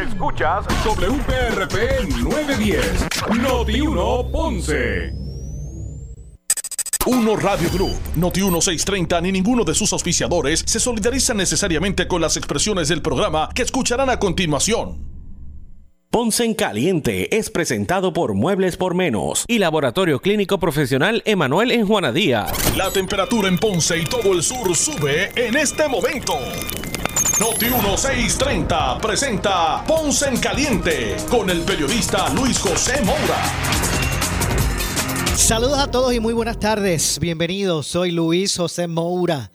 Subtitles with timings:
[0.00, 3.08] Escuchas WPRP 910,
[3.38, 5.12] Noti 1 Ponce.
[7.04, 12.38] Uno Radio Group, Noti 1630 ni ninguno de sus auspiciadores se solidarizan necesariamente con las
[12.38, 15.06] expresiones del programa que escucharán a continuación.
[16.10, 21.86] Ponce en Caliente es presentado por Muebles por Menos y Laboratorio Clínico Profesional Emanuel en
[21.86, 22.74] Juana Díaz.
[22.74, 26.38] La temperatura en Ponce y todo el sur sube en este momento.
[27.40, 33.42] Noti 1630 presenta Ponce en Caliente con el periodista Luis José Moura.
[35.34, 37.18] Saludos a todos y muy buenas tardes.
[37.18, 39.50] Bienvenidos, soy Luis José Moura.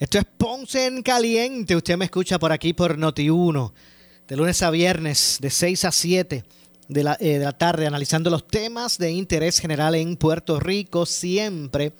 [0.00, 1.76] Esto es Ponce en Caliente.
[1.76, 3.72] Usted me escucha por aquí por Noti 1
[4.26, 6.44] de lunes a viernes, de 6 a 7
[6.88, 11.06] de la, eh, de la tarde, analizando los temas de interés general en Puerto Rico,
[11.06, 11.92] siempre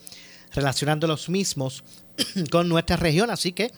[0.53, 1.85] relacionando los mismos
[2.51, 3.31] con nuestra región.
[3.31, 3.71] Así que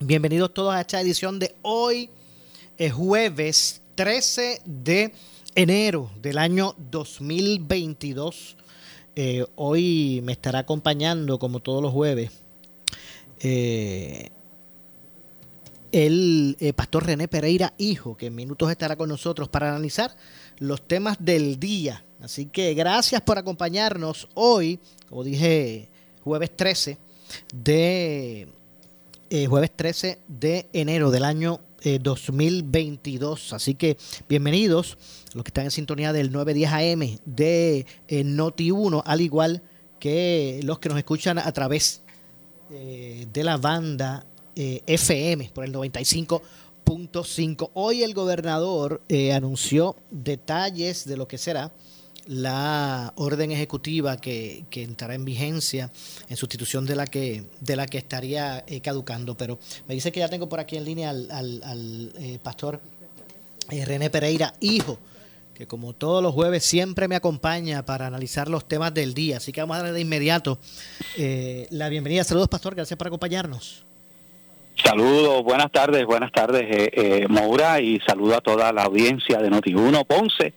[0.00, 2.08] bienvenidos todos a esta edición de hoy,
[2.78, 5.12] es jueves 13 de
[5.54, 8.56] enero del año 2022.
[9.14, 12.30] Eh, hoy me estará acompañando, como todos los jueves,
[13.40, 14.30] eh,
[15.92, 20.16] el eh, pastor René Pereira, hijo, que en minutos estará con nosotros para analizar
[20.58, 22.02] los temas del día.
[22.22, 24.78] Así que gracias por acompañarnos hoy,
[25.10, 25.88] como dije,
[26.24, 26.96] jueves 13
[27.52, 28.48] de
[29.30, 33.52] eh, jueves 13 de enero del año 2022.
[33.52, 33.96] Eh, Así que
[34.28, 34.98] bienvenidos
[35.32, 37.86] los que están en sintonía del 910 AM de
[38.24, 39.62] Noti 1, al igual
[39.98, 42.02] que los que nos escuchan a través
[42.68, 47.70] de la banda eh, FM por el 95.5.
[47.72, 51.72] Hoy el gobernador eh, anunció detalles de lo que será
[52.26, 55.90] la orden ejecutiva que, entrará en vigencia
[56.28, 59.36] en sustitución de la que de la que estaría eh, caducando.
[59.36, 62.80] Pero me dice que ya tengo por aquí en línea al, pastor
[63.68, 64.98] René Pereira, hijo,
[65.54, 69.36] que como todos los jueves siempre me acompaña para analizar los temas del día.
[69.38, 70.58] Así que vamos a darle de inmediato
[71.70, 72.24] la bienvenida.
[72.24, 73.84] Saludos, pastor, gracias por acompañarnos.
[74.84, 80.06] Saludos, buenas tardes, buenas tardes, eh, eh, y saludo a toda la audiencia de Noti1
[80.06, 80.54] Ponce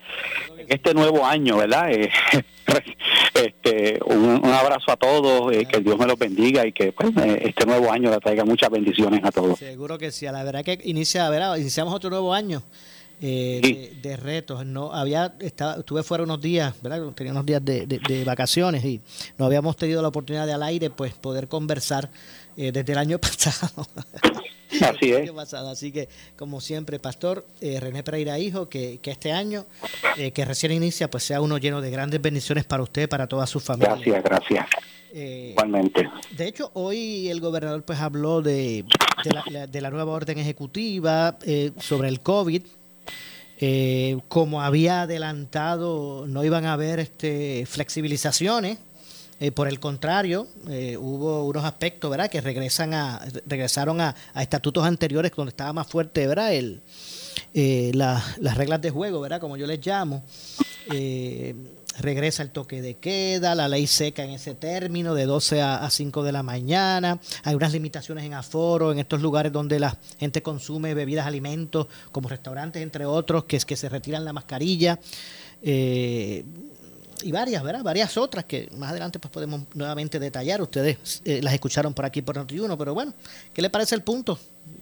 [0.68, 1.92] este nuevo año, ¿verdad?
[1.92, 2.10] Eh,
[3.34, 7.66] este, un, abrazo a todos, eh, que Dios me los bendiga y que pues, este
[7.66, 9.60] nuevo año le traiga muchas bendiciones a todos.
[9.60, 11.56] Seguro que sí, a la verdad que inicia, ¿verdad?
[11.58, 12.64] iniciamos otro nuevo año.
[13.20, 14.66] de, retos.
[14.66, 17.02] No había estaba, estuve fuera unos días, ¿verdad?
[17.14, 19.02] Tenía unos días de, de, vacaciones y
[19.38, 22.10] no habíamos tenido la oportunidad de al aire pues poder conversar
[22.58, 23.88] eh, desde el año pasado.
[24.82, 25.54] Así es.
[25.54, 29.66] Así que, como siempre, Pastor eh, René Pereira Hijo, que, este año,
[30.18, 33.48] eh, que recién inicia, pues sea uno lleno de grandes bendiciones para usted, para toda
[33.48, 33.96] su familia.
[33.96, 34.66] Gracias, gracias.
[35.14, 36.10] Igualmente.
[36.32, 38.84] De hecho, hoy el gobernador pues habló de,
[39.70, 41.38] de, la, nueva orden ejecutiva
[41.80, 42.64] sobre el COVID.
[44.28, 48.80] como había adelantado, no iban a haber este, flexibilizaciones
[49.44, 54.86] eh, por el contrario, eh, hubo unos aspectos, ¿verdad?, que regresan a, regresaron a, estatutos
[54.86, 56.80] anteriores donde estaba más fuerte, ¿verdad?, el,
[57.54, 60.24] eh, las reglas de juego, ¿verdad?, como yo les llamo.
[62.00, 66.24] regresa el toque de queda, la ley seca en ese término, de 12 a, 5
[66.24, 67.20] de la mañana.
[67.44, 72.30] Hay unas limitaciones en aforo, en estos lugares donde la gente consume bebidas, alimentos, como
[72.30, 75.00] restaurantes, entre otros, que es que se retiran la mascarilla.
[75.62, 76.46] Eh,
[77.24, 77.84] y varias, ¿verdad?
[77.84, 80.62] Varias otras que más adelante pues podemos nuevamente detallar.
[80.62, 83.14] Ustedes eh, las escucharon por aquí por Noti1, pero bueno,
[83.54, 84.38] ¿qué le parece el punto?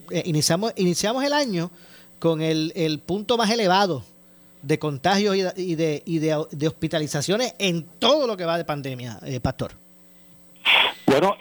[0.09, 1.71] Eh, iniciamos, iniciamos el año
[2.19, 4.03] con el, el punto más elevado
[4.61, 9.39] de contagios y de, y de, hospitalizaciones en todo lo que va de pandemia, eh,
[9.39, 9.80] Pastor.
[11.11, 11.35] Bueno,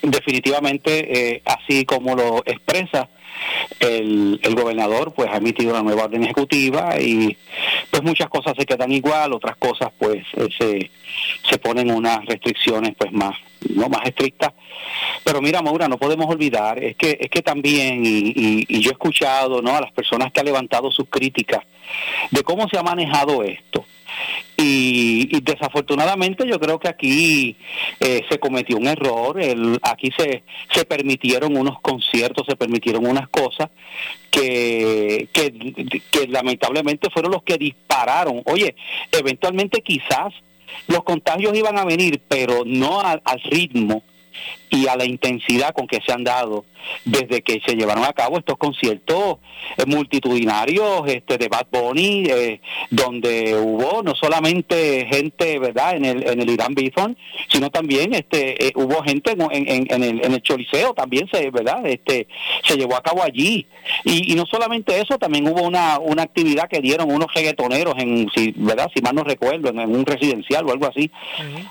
[0.00, 3.08] definitivamente, así como lo expresa,
[3.80, 7.36] el, el gobernador pues ha emitido una nueva orden ejecutiva y
[7.90, 10.90] pues muchas cosas se quedan igual, otras cosas pues eh, se,
[11.48, 13.36] se ponen unas restricciones pues más
[13.74, 14.52] no más estrictas.
[15.24, 18.92] Pero mira, Maura, no podemos olvidar, es que es que también y, y, yo he
[18.92, 19.76] escuchado, ¿no?
[19.76, 21.64] a las personas que han levantado sus críticas
[22.30, 23.84] de cómo se ha manejado esto.
[24.56, 27.56] Y, desafortunadamente yo creo que aquí
[28.00, 30.42] eh, se cometió un error, el, aquí se,
[30.72, 33.68] se permitieron unos conciertos, se permitieron unas cosas
[34.30, 38.42] que, que, lamentablemente fueron los que dispararon.
[38.46, 38.74] Oye,
[39.12, 40.32] eventualmente quizás
[40.88, 44.02] los contagios iban a venir, pero no al ritmo
[44.70, 46.64] y a la intensidad con que se han dado
[47.04, 49.38] desde que se llevaron a cabo estos conciertos
[49.76, 52.60] eh, multitudinarios este de Bad Bunny eh,
[52.90, 57.16] donde hubo no solamente gente verdad en el en el Irán Bithorn
[57.48, 61.50] sino también este eh, hubo gente en, en, en, el en el Choliseo también se
[61.50, 62.28] verdad este
[62.64, 63.66] se llevó a cabo allí.
[64.04, 68.28] Y, y, no solamente eso también hubo una una actividad que dieron unos reggaetoneros en
[68.34, 71.10] si verdad si mal no recuerdo en, un residencial o algo así.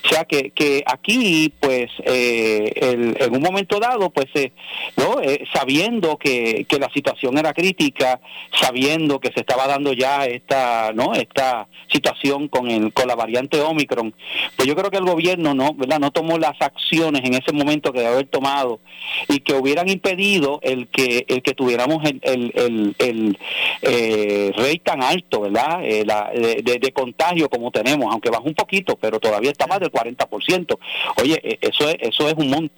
[0.03, 4.51] O sea que que aquí pues eh, en un momento dado, pues, eh,
[4.97, 5.21] ¿no?
[5.21, 8.19] Eh, sabiendo que, que la situación era crítica,
[8.59, 11.13] sabiendo que se estaba dando ya esta, ¿no?
[11.13, 14.13] Esta situación con el, con la variante Omicron,
[14.56, 15.74] pues yo creo que el gobierno, ¿no?
[15.74, 16.00] ¿verdad?
[16.00, 18.80] No tomó las acciones en ese momento que debe haber tomado
[19.27, 23.38] y que hubieran impedido el que, el que tuviéramos el, el, el,
[23.81, 25.81] eh, rey tan alto, ¿verdad?
[26.06, 29.92] La, de, de, contagio como tenemos, aunque baja un poquito, pero todavía está más del
[29.92, 30.77] 40%.
[31.21, 32.75] Oye, eso es, eso es un montón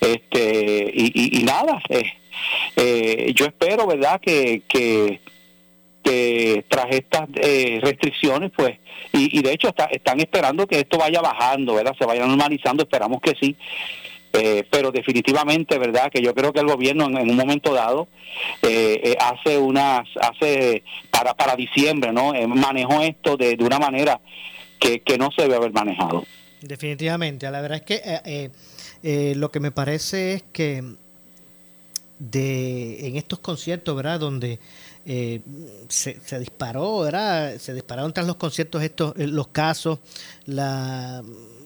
[0.00, 2.12] este, y, nada, eh,
[2.76, 5.20] eh, yo espero, ¿verdad?, que, que,
[6.68, 8.78] tras estas eh, restricciones, pues,
[9.12, 13.34] y, de hecho están esperando que esto vaya bajando, ¿verdad?, se vaya normalizando, esperamos que
[13.40, 13.56] sí.
[14.70, 16.10] pero definitivamente, ¿verdad?
[16.10, 18.08] Que yo creo que el gobierno en, un momento dado
[19.20, 22.32] hace unas, hace para, para diciembre, ¿no?
[22.48, 24.20] manejó esto de, de una manera
[24.78, 26.24] que, que no se debe haber manejado.
[26.62, 28.50] Definitivamente, la verdad es que
[29.02, 30.84] eh, lo que me parece es que
[32.18, 34.20] de en estos conciertos, ¿verdad?
[34.20, 34.60] Donde
[35.04, 35.40] eh,
[35.88, 37.58] se, disparó, ¿verdad?
[37.58, 39.98] Se dispararon tras los conciertos estos eh, los casos,
[40.46, 41.22] la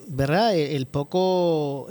[0.08, 0.56] ¿verdad?
[0.56, 1.88] El, poco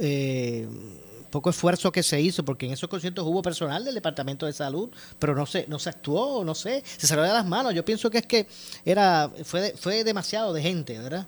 [1.35, 4.89] poco esfuerzo que se hizo, porque en esos conciertos hubo personal del Departamento de Salud,
[5.19, 7.73] pero no se, no se actuó, no sé, se salió de las manos.
[7.73, 8.47] Yo pienso que es que
[8.85, 11.27] era, fue, fue demasiado de gente, ¿verdad?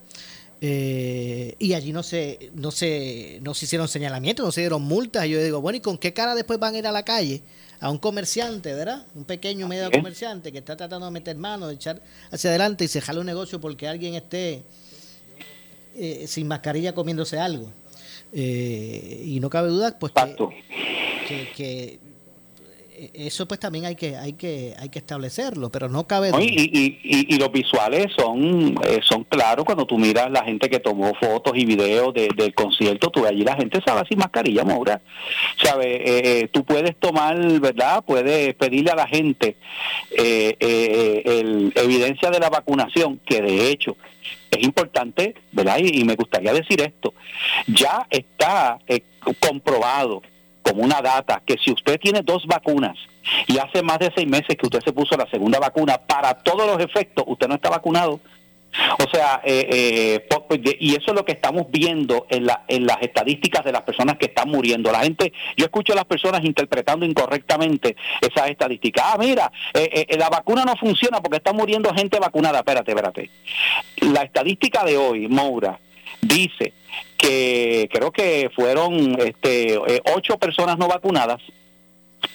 [0.59, 5.25] Eh, y allí no se, no se, no se hicieron señalamientos, no se dieron multas.
[5.25, 7.43] Y yo digo, bueno, ¿y con qué cara después van a ir a la calle?
[7.79, 9.05] A un comerciante, ¿verdad?
[9.13, 12.01] Un pequeño medio comerciante que está tratando de meter mano, de echar
[12.31, 14.63] hacia adelante y se jala un negocio porque alguien esté
[15.95, 17.71] eh, sin mascarilla comiéndose algo.
[18.33, 20.11] Eh, y no cabe duda, pues
[21.27, 21.99] que, que
[23.13, 27.37] eso pues también hay que hay que hay que establecerlo pero no cabe y, y,
[27.37, 29.65] los visuales son eh, son claros.
[29.65, 33.55] Cuando tú miras la gente que tomó fotos y videos del concierto tú allí la
[33.55, 35.01] gente sabe sin mascarilla Maura
[35.61, 39.57] sabes eh, eh, tú puedes tomar verdad puedes pedirle a la gente
[40.09, 43.95] el, evidencia de la vacunación que de hecho
[44.49, 47.13] es importante verdad y, y me gustaría decir esto.
[47.67, 48.79] Ya está
[49.39, 50.21] comprobado
[50.67, 52.97] como una data que si usted tiene dos vacunas
[53.47, 56.67] y hace más de seis meses que usted se puso la segunda vacuna, para todos
[56.67, 58.19] los efectos usted no está vacunado.
[58.99, 62.85] O sea, eh, eh, pues, y eso es lo que estamos viendo en, la, en
[62.85, 64.91] las estadísticas de las personas que están muriendo.
[64.91, 69.05] La gente, yo escucho a las personas interpretando incorrectamente esas estadísticas.
[69.07, 72.59] Ah, mira, eh, la vacuna no funciona porque está muriendo gente vacunada.
[72.59, 73.29] Espérate, espérate.
[74.01, 75.79] La estadística de hoy, Moura,
[76.27, 76.73] dice
[77.17, 81.41] que creo que fueron este, eh, ocho personas no vacunadas.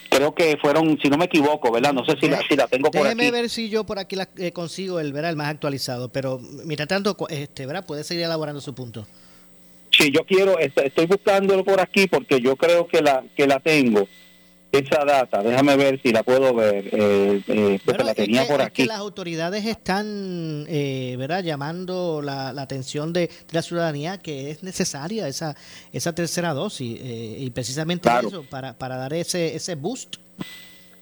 [0.09, 1.91] Creo que fueron, si no me equivoco, ¿verdad?
[1.91, 3.15] No sé si, la, si la tengo por aquí.
[3.15, 5.31] Déjeme ver si yo por aquí la, eh, consigo el, ¿verdad?
[5.31, 6.09] el más actualizado.
[6.09, 7.85] Pero, mira, tanto, este, ¿verdad?
[7.85, 9.07] Puede seguir elaborando su punto.
[9.89, 14.07] Sí, yo quiero, estoy buscándolo por aquí porque yo creo que la, que la tengo
[14.73, 18.81] esa data, déjame ver si la puedo ver, eh, eh porque la tenía por aquí.
[18.81, 25.27] que las autoridades están, eh, ¿verdad?, llamando la, atención de, la ciudadanía que es necesaria
[25.27, 25.55] esa
[25.91, 30.15] esa tercera dosis eh, y precisamente eso, para, para dar ese, ese boost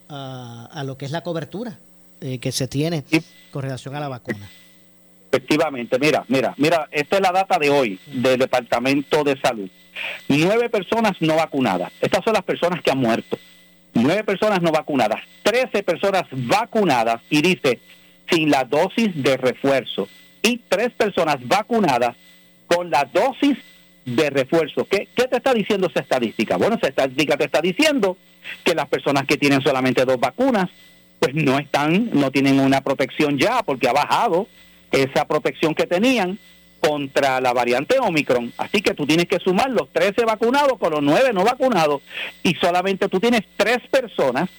[0.09, 1.79] a, a lo que es la cobertura
[2.19, 3.03] que se tiene
[3.49, 4.47] con relación a la vacuna.
[5.31, 9.69] Efectivamente, mira, mira, mira, esta es la data de hoy del Departamento de Salud.
[10.27, 11.91] Nueve personas no vacunadas.
[11.99, 13.39] Estas son las personas que han muerto
[13.93, 17.79] nueve personas no vacunadas, trece personas vacunadas y dice
[18.29, 20.07] sin la dosis de refuerzo
[20.41, 22.15] y tres personas vacunadas
[22.67, 23.57] con la dosis
[24.05, 24.85] de refuerzo.
[24.85, 26.57] ¿Qué, ¿Qué, te está diciendo esa estadística?
[26.57, 28.17] Bueno, esa estadística te está diciendo
[28.63, 30.69] que las personas que tienen solamente dos vacunas,
[31.19, 34.47] pues no están, no tienen una protección ya porque ha bajado
[34.91, 36.39] esa protección que tenían
[36.81, 38.51] contra la variante Omicron.
[38.57, 42.01] Así que tú tienes que sumar los 13 vacunados con los 9 no vacunados
[42.43, 44.49] y solamente tú tienes tres personas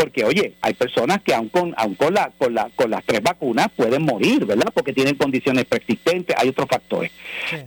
[0.00, 3.22] porque oye, hay personas que aún con aun con la con la con las tres
[3.22, 4.72] vacunas pueden morir, ¿verdad?
[4.72, 7.10] Porque tienen condiciones preexistentes, hay otros factores.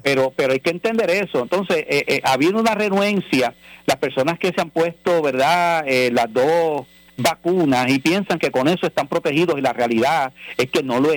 [0.01, 1.44] Pero pero hay que entender eso.
[1.44, 3.53] Entonces, eh, eh, habiendo una renuencia,
[3.86, 5.84] las personas que se han puesto, ¿verdad?
[5.88, 6.88] Eh, las dos
[7.18, 11.13] vacunas y piensan que con eso están protegidos y la realidad es que no lo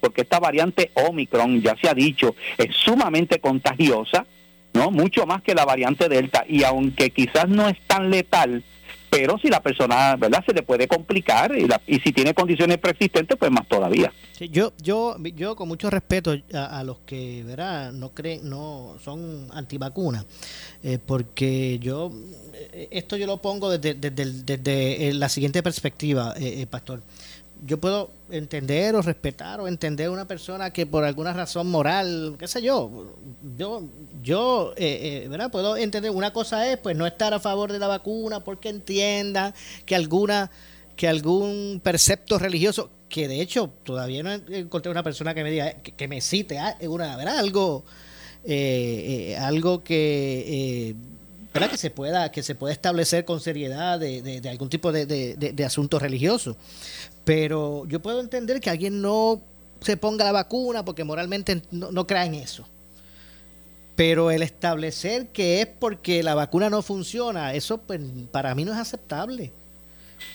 [0.00, 4.26] porque esta variante Omicron, ya se ha dicho, es sumamente contagiosa
[4.74, 4.90] ¿no?
[4.90, 6.44] Mucho más que la variante Delta.
[6.48, 8.64] Y aunque quizás no es tan letal,
[9.10, 10.42] pero si la persona, ¿verdad?
[10.46, 14.10] Se le puede complicar y, y si tiene condiciones preexistentes, pues más todavía.
[14.40, 17.92] yo, yo, yo con mucho respeto a, los que, ¿verdad?
[17.92, 20.24] No creen, no son antivacunas,
[20.82, 22.10] eh, porque yo,
[22.54, 27.02] eh, esto yo lo pongo desde, desde, la siguiente perspectiva, eh, Pastor
[27.64, 32.48] yo puedo entender o respetar o entender una persona que por alguna razón moral, qué
[32.48, 33.14] sé yo,
[33.56, 33.82] yo,
[34.22, 35.50] yo, eh, eh, ¿verdad?
[35.50, 39.54] Puedo entender, una cosa es pues no estar a favor de la vacuna porque entienda
[39.86, 40.50] que alguna,
[40.96, 45.74] que algún precepto religioso, que de hecho todavía no encontré una persona que me diga,
[45.74, 47.38] que, me cite ah, una, ¿verdad?
[47.38, 47.84] Algo,
[48.44, 50.96] eh, algo que...
[51.52, 51.70] ¿verdad?
[51.70, 55.64] que se pueda que se pueda establecer con seriedad de, de, algún tipo de, de,
[55.64, 56.56] asunto religioso
[57.24, 59.40] pero yo puedo entender que alguien no
[59.80, 62.64] se ponga la vacuna porque moralmente no, crea en eso.
[63.96, 68.00] Pero el establecer que es porque la vacuna no funciona, eso pues,
[68.30, 69.52] para mí no es aceptable.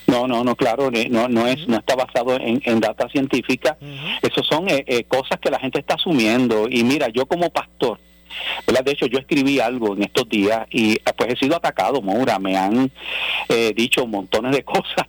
[0.06, 3.76] No, no, no, claro, no, no es, no está basado en, en data científica.
[4.22, 6.66] Eso son eh, eh, cosas que la gente está asumiendo.
[6.68, 7.98] Y mira, yo como pastor,
[8.84, 12.38] de hecho, yo escribí algo en estos días y ah, pues he sido atacado, Moura,
[12.38, 12.90] me han
[13.48, 15.06] eh, dicho montones de cosas,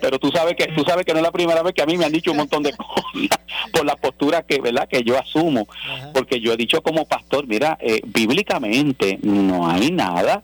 [0.00, 1.96] pero tú sabes que tú sabes que no es la primera vez que a mí
[1.96, 3.04] me han dicho un montón de cosas
[3.72, 4.88] por la postura que, ¿verdad?
[4.88, 5.66] que yo asumo,
[6.12, 10.42] porque yo he dicho como pastor, mira, eh, bíblicamente no hay nada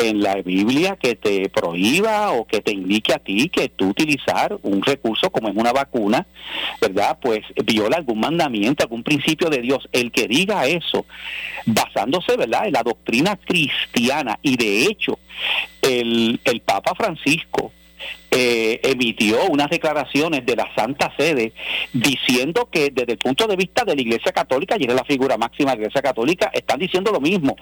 [0.00, 4.58] en la Biblia que te prohíba o que te indique a ti que tú utilizar
[4.62, 6.26] un recurso como es una vacuna,
[6.80, 7.18] ¿verdad?
[7.20, 9.88] Pues viola algún mandamiento, algún principio de Dios.
[9.92, 11.06] El que diga eso,
[11.66, 15.18] basándose, ¿verdad?, en la doctrina cristiana y de hecho
[15.82, 17.72] el, el Papa Francisco
[18.30, 21.52] eh, emitió unas declaraciones de la Santa Sede
[21.92, 25.36] diciendo que desde el punto de vista de la Iglesia Católica, y es la figura
[25.36, 27.56] máxima de la Iglesia Católica, están diciendo lo mismo.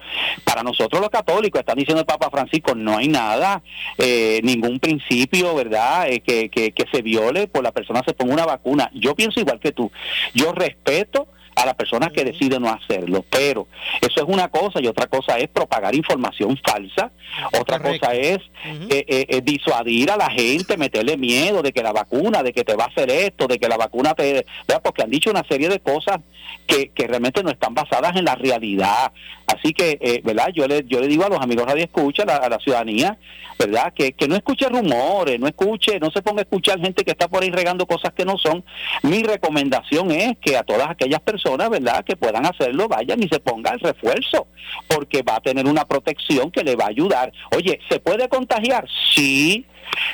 [0.45, 3.63] Para nosotros los católicos, están diciendo el Papa Francisco, no hay nada,
[3.97, 8.35] eh, ningún principio, ¿verdad?, eh, que, que, que se viole por la persona se ponga
[8.35, 8.91] una vacuna.
[8.95, 9.91] Yo pienso igual que tú.
[10.35, 13.25] Yo respeto a las personas que deciden no hacerlo.
[13.29, 13.67] Pero
[14.01, 17.11] eso es una cosa y otra cosa es propagar información falsa,
[17.59, 21.93] otra cosa es eh, eh, eh, disuadir a la gente, meterle miedo de que la
[21.93, 24.47] vacuna, de que te va a hacer esto, de que la vacuna te...
[24.83, 26.21] Porque han dicho una serie de cosas
[26.67, 29.13] que, que realmente no están basadas en la realidad.
[29.47, 30.51] Así que, ¿verdad?
[30.55, 33.19] Yo le, yo le digo a los amigos de Escucha, a la, ciudadanía,
[33.59, 33.93] ¿verdad?
[33.95, 37.29] Que, que no escuche rumores, no escuche, no se ponga a escuchar gente que está
[37.29, 38.65] por ahí regando cosas que no son.
[39.03, 43.41] Mi recomendación es que a todas aquellas personas ¿verdad?, que puedan hacerlo, vayan y se
[43.41, 44.47] pongan el refuerzo,
[44.89, 47.33] porque va a tener una protección que le va a ayudar.
[47.55, 48.87] Oye, ¿se puede contagiar?
[49.15, 49.65] Sí.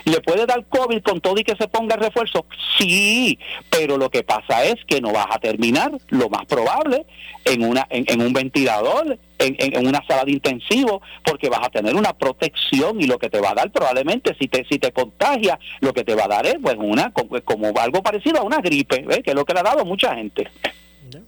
[0.05, 2.47] ¿Le puede dar COVID con todo y que se ponga el refuerzo?
[2.79, 3.39] Sí,
[3.71, 7.07] pero lo que pasa es que no vas a terminar, lo más probable,
[7.45, 11.95] en, una, en, un ventilador, en, en, una sala de intensivo, porque vas a tener
[11.95, 15.59] una protección y lo que te va a dar probablemente, si te, si te contagia,
[15.81, 19.05] lo que te va a dar es pues, una, como, algo parecido a una gripe,
[19.23, 20.49] que es lo que le ha dado mucha gente.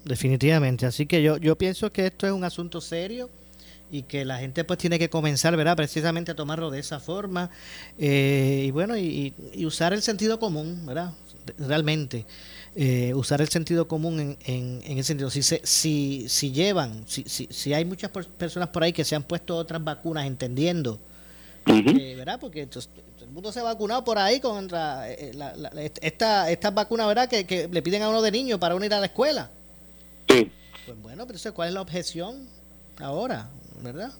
[0.04, 0.86] Definitivamente.
[0.86, 3.30] Así que yo, yo pienso que esto es un asunto serio
[3.90, 5.76] y que la gente pues tiene que comenzar, ¿verdad?
[5.76, 7.50] Precisamente a tomarlo de esa forma
[7.98, 9.32] eh, y bueno, y,
[9.64, 11.12] usar el sentido común, ¿verdad?
[11.58, 12.26] Realmente.
[12.78, 15.30] Eh, usar el sentido común en, en, ese sentido.
[15.30, 19.16] Si, se, si, si llevan, si, si, si hay muchas personas por ahí que se
[19.16, 20.98] han puesto otras vacunas entendiendo,
[21.64, 22.38] ¿verdad?
[22.38, 25.32] Porque el mundo se ha vacunado por ahí contra eh,
[26.02, 27.28] esta, estas vacunas, ¿verdad?
[27.30, 29.50] Que, que le piden a uno de niño para uno ir a la escuela.
[30.28, 30.50] Sí.
[30.84, 32.48] Pues bueno, pero ¿cuál es la objeción
[32.98, 33.50] ahora,
[33.82, 34.12] verdad?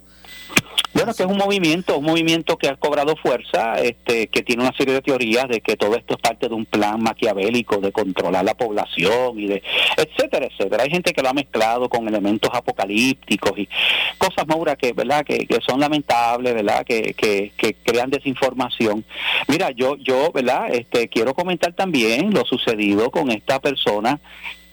[0.97, 4.75] Bueno, que es un movimiento, un movimiento que ha cobrado fuerza, este, que tiene una
[4.77, 8.47] serie de teorías de que todo esto es parte de un plan maquiavélico de controlar
[8.47, 9.63] la población y de
[9.99, 10.85] etcétera, etcétera.
[10.85, 13.69] Hay gente que lo ha mezclado con elementos apocalípticos y
[14.17, 19.05] cosas, Maura, que verdad que, que son lamentables, verdad, que, que, que, crean desinformación.
[19.49, 24.19] Mira, yo, yo, verdad, este, quiero comentar también lo sucedido con esta persona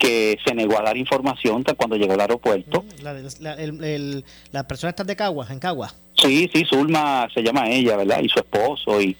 [0.04, 2.82] que se negó a dar información cuando llegó al aeropuerto.
[2.82, 3.02] Mm,
[3.40, 5.96] la, la persona está de Caguas, en Caguas.
[6.16, 8.20] Sí, sí, Zulma se llama ella, ¿verdad?
[8.22, 9.00] Y su esposo.
[9.00, 9.16] Y,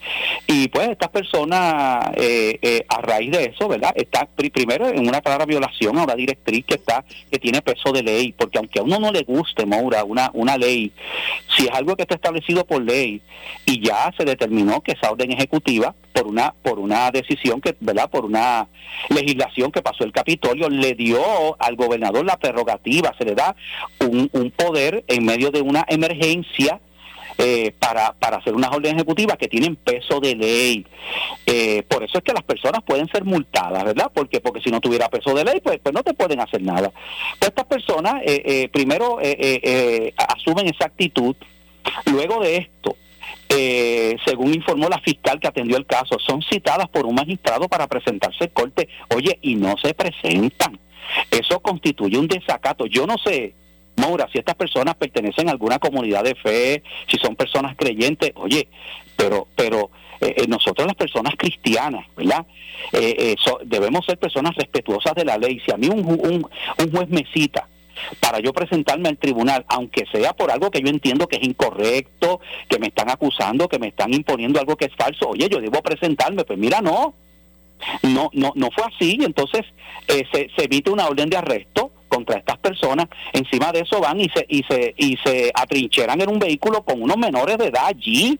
[0.47, 3.93] y pues estas personas, eh, eh, a raíz de eso, ¿verdad?
[3.97, 8.03] Está primero en una clara violación a una directriz que está que tiene peso de
[8.03, 10.93] ley, porque aunque a uno no le guste, Maura, una, una ley,
[11.57, 13.21] si es algo que está establecido por ley
[13.67, 18.09] y ya se determinó que esa orden ejecutiva, por una, por una decisión que, ¿verdad?
[18.09, 18.68] Por una
[19.09, 21.21] legislación que pasó el Capitolio, le dio
[21.59, 23.56] al gobernador la prerrogativa, se le da
[24.00, 26.80] un, un poder en medio de una emergencia
[27.37, 30.87] eh, para, para hacer unas órdenes ejecutivas que tienen peso de ley.
[31.47, 34.09] Eh, por eso es que las personas pueden ser multadas, ¿verdad?
[34.14, 36.92] Porque porque si no tuviera peso de ley, pues, pues no te pueden hacer nada.
[37.40, 39.18] Pues estas personas eh, primero
[40.28, 41.35] asumen esa actitud,
[42.06, 42.97] luego de esto,
[44.25, 48.45] según informó la fiscal que atendió el caso, son citadas por un magistrado para presentarse
[48.45, 50.78] en corte, oye, y no se presentan.
[51.31, 52.87] Eso constituye un desacato.
[52.87, 53.54] Yo no sé
[53.97, 58.69] Maura, si estas personas pertenecen a alguna comunidad de fe, si son personas creyentes, oye,
[59.16, 59.90] pero, pero
[60.21, 62.45] eh, eh, nosotros las personas cristianas, ¿verdad?
[62.93, 65.61] Eh, debemos ser personas respetuosas de la ley.
[65.64, 66.47] Si a mí un, un,
[66.78, 67.69] un juez me cita
[68.20, 72.40] para yo presentarme al tribunal, aunque sea por algo que yo entiendo que es incorrecto,
[72.68, 75.82] que me están acusando, que me están imponiendo algo que es falso, oye, yo debo
[75.82, 77.14] presentarme, pues mira, no,
[78.02, 79.62] no, no, no fue así, entonces
[80.06, 83.06] se, se emite una orden de arresto, contra estas personas.
[83.32, 87.02] Encima de eso van y se, y se, y se atrincheran en un vehículo con
[87.02, 88.38] unos menores de edad allí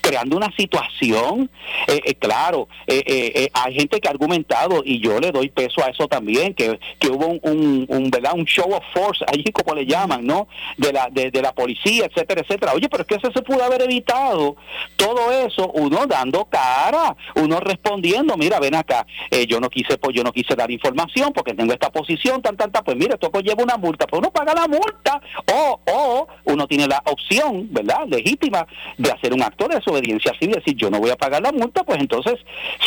[0.00, 1.50] creando una situación.
[1.86, 5.88] Eh, eh, claro, eh, hay gente que ha argumentado, y yo le doy peso a
[5.88, 8.32] eso también, que, que hubo un, un, ¿verdad?
[8.34, 10.48] un show of force, allí como le llaman, ¿no?
[10.76, 12.72] De la, de, la policía, etcétera, etcétera.
[12.74, 14.56] Oye, pero es que eso se pudo haber evitado.
[14.96, 19.06] Todo eso, uno dando cara, uno respondiendo, mira, ven acá,
[19.48, 22.70] yo no quise, pues yo no quise dar información porque tengo esta posición, tan, tan,
[22.70, 25.20] tan, pues mira, esto pues lleva una multa, pues uno paga la multa,
[25.52, 28.06] o, o uno tiene la opción, ¿verdad?
[28.08, 28.66] Legítima
[28.98, 31.84] de hacer un acto de desobediencia civil, decir yo no voy a pagar la multa,
[31.84, 32.34] pues entonces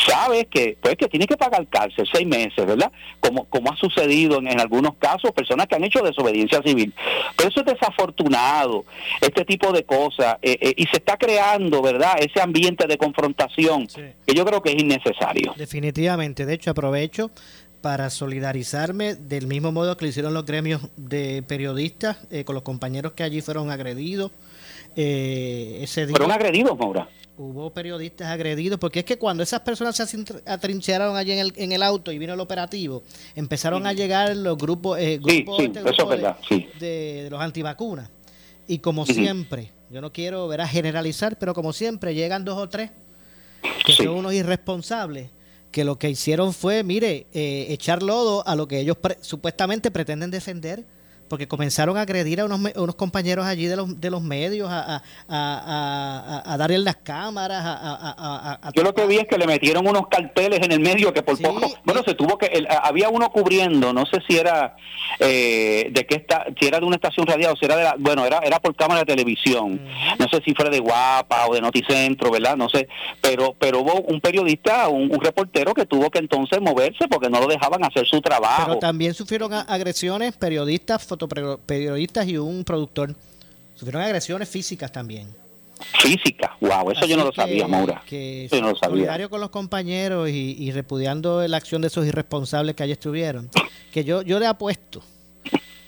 [0.08, 2.92] sabes que pues que tiene que pagar cárcel seis meses, ¿verdad?
[3.20, 6.94] Como, como ha sucedido en, algunos casos, personas que han hecho desobediencia civil.
[7.36, 8.86] Pero eso es desafortunado,
[9.22, 12.16] este tipo de cosas, eh, eh, y se está creando, ¿verdad?
[12.20, 15.54] Ese ambiente de confrontación que yo creo que es innecesario.
[15.58, 17.32] Definitivamente, de hecho aprovecho
[17.84, 22.64] para solidarizarme del mismo modo que lo hicieron los gremios de periodistas eh, con los
[22.64, 24.32] compañeros que allí fueron agredidos
[24.96, 27.10] eh, ese día, ¿Fueron agredidos, Maura?
[27.36, 31.72] Hubo periodistas agredidos, porque es que cuando esas personas se atrincheraron allí en el, en
[31.72, 33.02] el auto y vino el operativo,
[33.36, 35.20] empezaron a llegar los grupos, eh,
[36.80, 38.10] de, los antivacunas.
[38.68, 42.70] Y como siempre, yo no quiero ver a generalizar, pero como siempre llegan dos o
[42.70, 42.92] tres
[43.86, 45.30] que son unos irresponsables
[45.72, 50.30] que lo que hicieron fue, mire, eh, echar lodo a lo que ellos supuestamente pretenden
[50.30, 50.86] defender
[51.34, 55.02] porque comenzaron a agredir a unos, unos compañeros allí de los, de los medios, a,
[55.28, 57.64] a, a, darle las cámaras.
[57.66, 61.24] A, Yo lo que vi es que le metieron unos carteles en el medio que
[61.24, 64.76] por poco, bueno, se tuvo que, había uno cubriendo, no sé si era
[65.18, 67.96] eh, de qué está, si era de una estación radial o si era de la,
[67.98, 69.82] bueno, era, era por cámara de televisión,
[70.20, 72.56] no sé si fuera de Guapa o de Noticentro, ¿verdad?
[72.56, 72.88] No sé,
[73.22, 77.40] pero, pero hubo un periodista, un, un reportero que tuvo que entonces moverse porque no
[77.40, 78.66] lo dejaban hacer su trabajo.
[78.68, 83.16] Pero también sufrieron agresiones periodistas, fotógrafos periodistas y un productor.
[83.76, 85.28] Sufrieron agresiones físicas también.
[86.02, 88.04] Físicas, wow, eso yo no lo sabía, Maura.
[88.06, 89.28] Que eso yo no lo sabía.
[89.28, 93.50] con los compañeros y, repudiando la acción de esos irresponsables que allí estuvieron,
[93.92, 95.02] que yo, yo le apuesto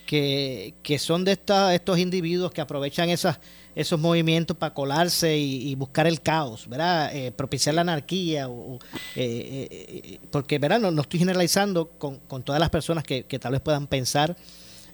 [0.06, 3.40] que, que son de estos individuos que aprovechan esas,
[3.76, 7.16] esos movimientos para colarse y, buscar el caos, ¿verdad?
[7.16, 8.80] Eh, propiciar la anarquía, o,
[9.16, 10.80] eh, eh, porque, ¿verdad?
[10.80, 14.36] No, no, estoy generalizando con, con todas las personas que, que tal vez puedan pensar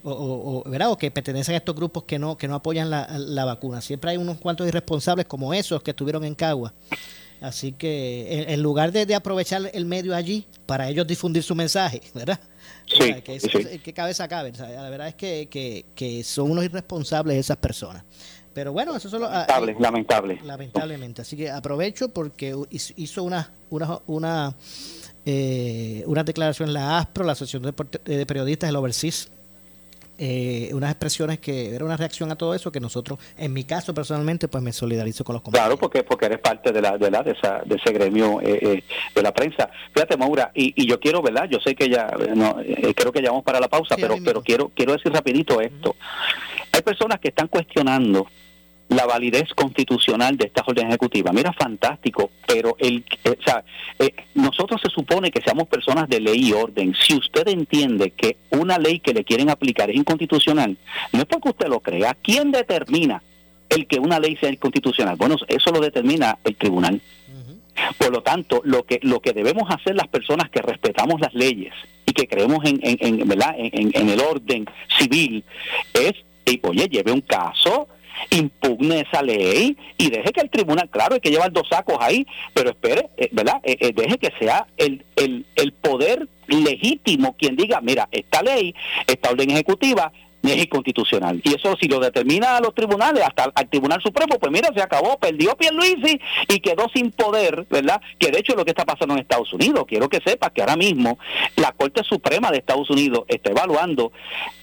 [0.03, 0.91] o, ¿verdad?
[0.91, 3.81] o que pertenecen a estos grupos que no, que no apoyan la, vacuna.
[3.81, 6.73] Siempre hay unos cuantos irresponsables como esos que estuvieron en Cagua.
[7.41, 12.39] Así que en, lugar de, aprovechar el medio allí para ellos difundir su mensaje, ¿verdad?
[12.85, 13.21] Sí,
[13.79, 14.51] que, cabeza cabe.
[14.51, 18.03] La verdad es que, que, son unos irresponsables esas personas.
[18.53, 19.27] Pero bueno, eso solo...
[19.29, 20.39] Ah, lamentable, lamentable.
[20.43, 21.21] Lamentablemente.
[21.21, 24.55] Así que aprovecho porque hizo una, una, una,
[25.25, 29.29] eh, una declaración en la ASPRO, la Asociación de, Periodistas, el Overseas,
[30.23, 33.91] eh, unas expresiones que era una reacción a todo eso que nosotros, en mi caso
[33.91, 35.65] personalmente, pues me solidarizo con los compañeros.
[35.65, 38.59] Claro, porque porque eres parte de la de la de, esa, de ese gremio eh,
[38.61, 38.83] eh,
[39.15, 39.71] de la prensa.
[39.91, 41.49] Fíjate, Maura, y, y yo quiero, ¿verdad?
[41.49, 42.57] Yo sé que ya, no,
[42.95, 45.95] creo que ya vamos para la pausa, pero pero quiero quiero decir rapidito esto.
[46.71, 48.27] Hay personas que están cuestionando
[48.91, 51.33] la validez constitucional de estas órdenes ejecutivas.
[51.33, 53.63] Mira, fantástico, pero el, eh, o sea,
[53.97, 56.93] eh, nosotros se supone que seamos personas de ley y orden.
[56.93, 60.77] Si usted entiende que una ley que le quieren aplicar es inconstitucional,
[61.13, 62.17] no es porque usted lo crea.
[62.21, 63.23] ¿Quién determina
[63.69, 65.15] el que una ley sea inconstitucional?
[65.15, 67.01] Bueno, eso lo determina el tribunal.
[67.97, 71.73] Por lo tanto, lo que lo que debemos hacer las personas que respetamos las leyes
[72.05, 74.65] y que creemos en, en, en, en el orden
[74.99, 75.43] civil
[75.93, 76.13] es,
[76.63, 77.87] oye, lleve un caso
[78.29, 82.25] impugne esa ley y deje que el tribunal, claro, hay que llevar dos sacos ahí,
[82.53, 83.61] pero espere, eh, ¿verdad?
[83.63, 88.75] Eh, eh, deje que sea el, el, el poder legítimo quien diga, mira, esta ley,
[89.07, 90.11] esta orden ejecutiva,
[90.49, 91.41] es inconstitucional.
[91.43, 94.81] Y eso si lo determina a los tribunales, hasta al Tribunal Supremo, pues mira, se
[94.81, 98.01] acabó, perdió Pierluisi y quedó sin poder, ¿verdad?
[98.17, 99.85] Que de hecho es lo que está pasando en Estados Unidos.
[99.87, 101.19] Quiero que sepas que ahora mismo
[101.55, 104.11] la Corte Suprema de Estados Unidos está evaluando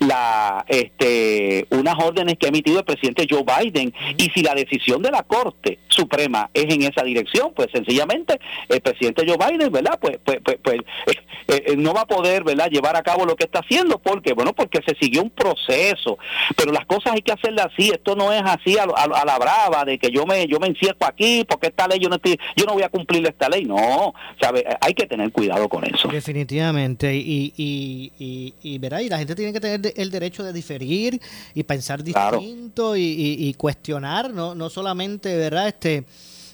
[0.01, 5.03] la este unas órdenes que ha emitido el presidente Joe Biden y si la decisión
[5.03, 9.99] de la Corte Suprema es en esa dirección, pues sencillamente el presidente Joe Biden, ¿verdad?
[10.01, 12.69] Pues pues pues, pues eh, eh, no va a poder, ¿verdad?
[12.71, 16.19] llevar a cabo lo que está haciendo porque bueno, porque se siguió un proceso eso,
[16.57, 19.99] pero las cosas hay que hacerlas así, esto no es así a, la brava de
[19.99, 22.75] que yo me yo me encierco aquí porque esta ley yo no estoy, yo no
[22.75, 26.09] voy a cumplir esta ley, no, sabe, hay que tener cuidado con eso.
[26.09, 27.15] Definitivamente.
[27.15, 31.21] Y y, y, y, verá, y la gente tiene que tener el derecho de diferir
[31.55, 35.69] y pensar distinto y, cuestionar, no no solamente, ¿verdad?
[35.69, 36.05] Este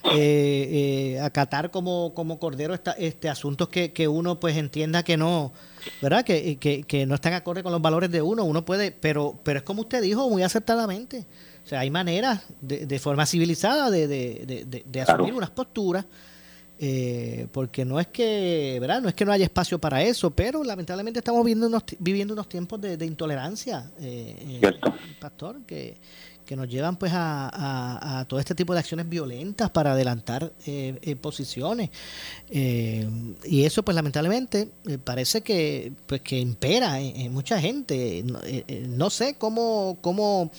[0.04, 5.16] eh, eh, acatar como, como cordero esta, este asuntos que, que uno pues entienda que
[5.16, 5.52] no
[6.00, 6.24] ¿verdad?
[6.24, 9.58] Que, que, que no están acorde con los valores de uno, uno puede, pero, pero
[9.58, 11.24] es como usted dijo muy acertadamente.
[11.64, 16.04] O sea, hay maneras de, de forma civilizada de, de, de asumir unas posturas.
[16.76, 20.64] Eh, porque no es que verdad no es que no haya espacio para eso pero
[20.64, 24.72] lamentablemente estamos viviendo unos, viviendo unos tiempos de, intolerancia eh, eh
[25.20, 25.96] pastor que
[26.44, 30.98] que nos llevan pues a, a, todo este tipo de acciones violentas para adelantar eh,
[31.02, 31.90] eh posiciones.
[32.50, 33.08] Eh,
[33.44, 38.24] y eso pues lamentablemente eh, parece que pues que impera en, mucha gente.
[38.88, 40.50] No, sé cómo cómo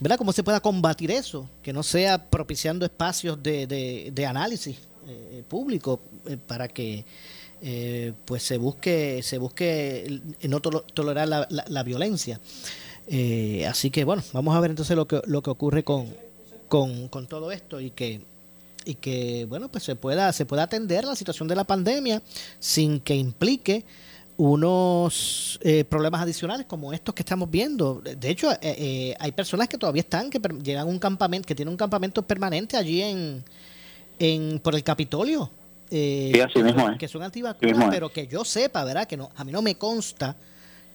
[0.00, 4.78] verdad cómo se pueda combatir eso que no sea propiciando espacios de, de, análisis
[5.48, 6.00] público
[6.46, 7.04] para que
[8.24, 12.40] pues se busque se busque no tolerar la, la violencia
[13.08, 16.08] eh, así que bueno, vamos a ver entonces lo que, lo que ocurre con,
[16.68, 18.20] con, todo esto y que
[18.84, 22.20] y que bueno pues se pueda se pueda atender la situación de la pandemia
[22.58, 23.84] sin que implique
[24.38, 28.00] unos eh, problemas adicionales como estos que estamos viendo.
[28.00, 31.70] De hecho, eh, hay personas que todavía están, que llegan a un campamento, que tienen
[31.70, 33.44] un campamento permanente allí en,
[34.18, 35.50] en por el Capitolio.
[36.98, 39.06] Que son antivacunas, pero que yo sepa, ¿verdad?
[39.06, 40.34] Que no, a mí no me consta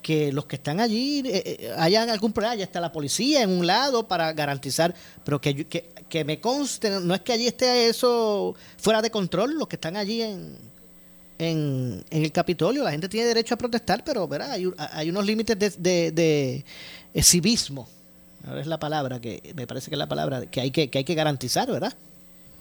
[0.08, 3.50] que los que están allí eh, eh, hayan algún problema, ya está la policía en
[3.50, 7.90] un lado para garantizar, pero que, que, que, me conste, no es que allí esté
[7.90, 10.58] eso fuera de control, los que están allí en,
[11.40, 14.52] en, el Capitolio, la gente tiene derecho a protestar, pero ¿verdad?
[14.52, 16.64] Hay, hay unos límites de, de, de,
[17.14, 17.90] de civismo,
[18.56, 21.04] es la palabra, que me parece que es la palabra que hay que, que, hay
[21.04, 21.94] que garantizar, ¿verdad?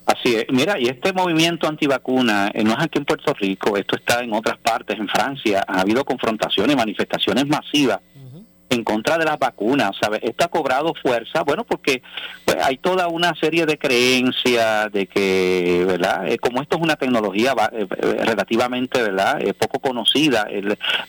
[0.06, 0.46] Así es.
[0.50, 4.32] Mira, y este movimiento antivacuna eh, no es aquí en Puerto Rico, esto está en
[4.32, 5.64] otras partes, en Francia.
[5.66, 8.00] Ha habido confrontaciones, manifestaciones masivas
[8.70, 10.20] en contra de las vacunas, ¿sabes?
[10.22, 12.02] Esto ha cobrado fuerza, bueno, porque
[12.44, 16.29] pues, hay toda una serie de creencias de que, ¿verdad?
[16.29, 17.87] Eh, como esto es una tecnología eh,
[18.24, 19.40] relativamente, ¿verdad?
[19.59, 20.48] poco conocida,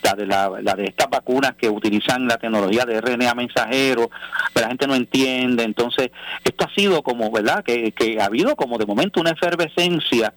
[0.04, 4.10] la, de la, de estas vacunas que utilizan la tecnología de RNA mensajero,
[4.54, 6.12] la gente no entiende, entonces
[6.44, 7.64] esto ha sido como, ¿verdad?
[7.64, 10.34] Que, que ha habido como de momento una efervescencia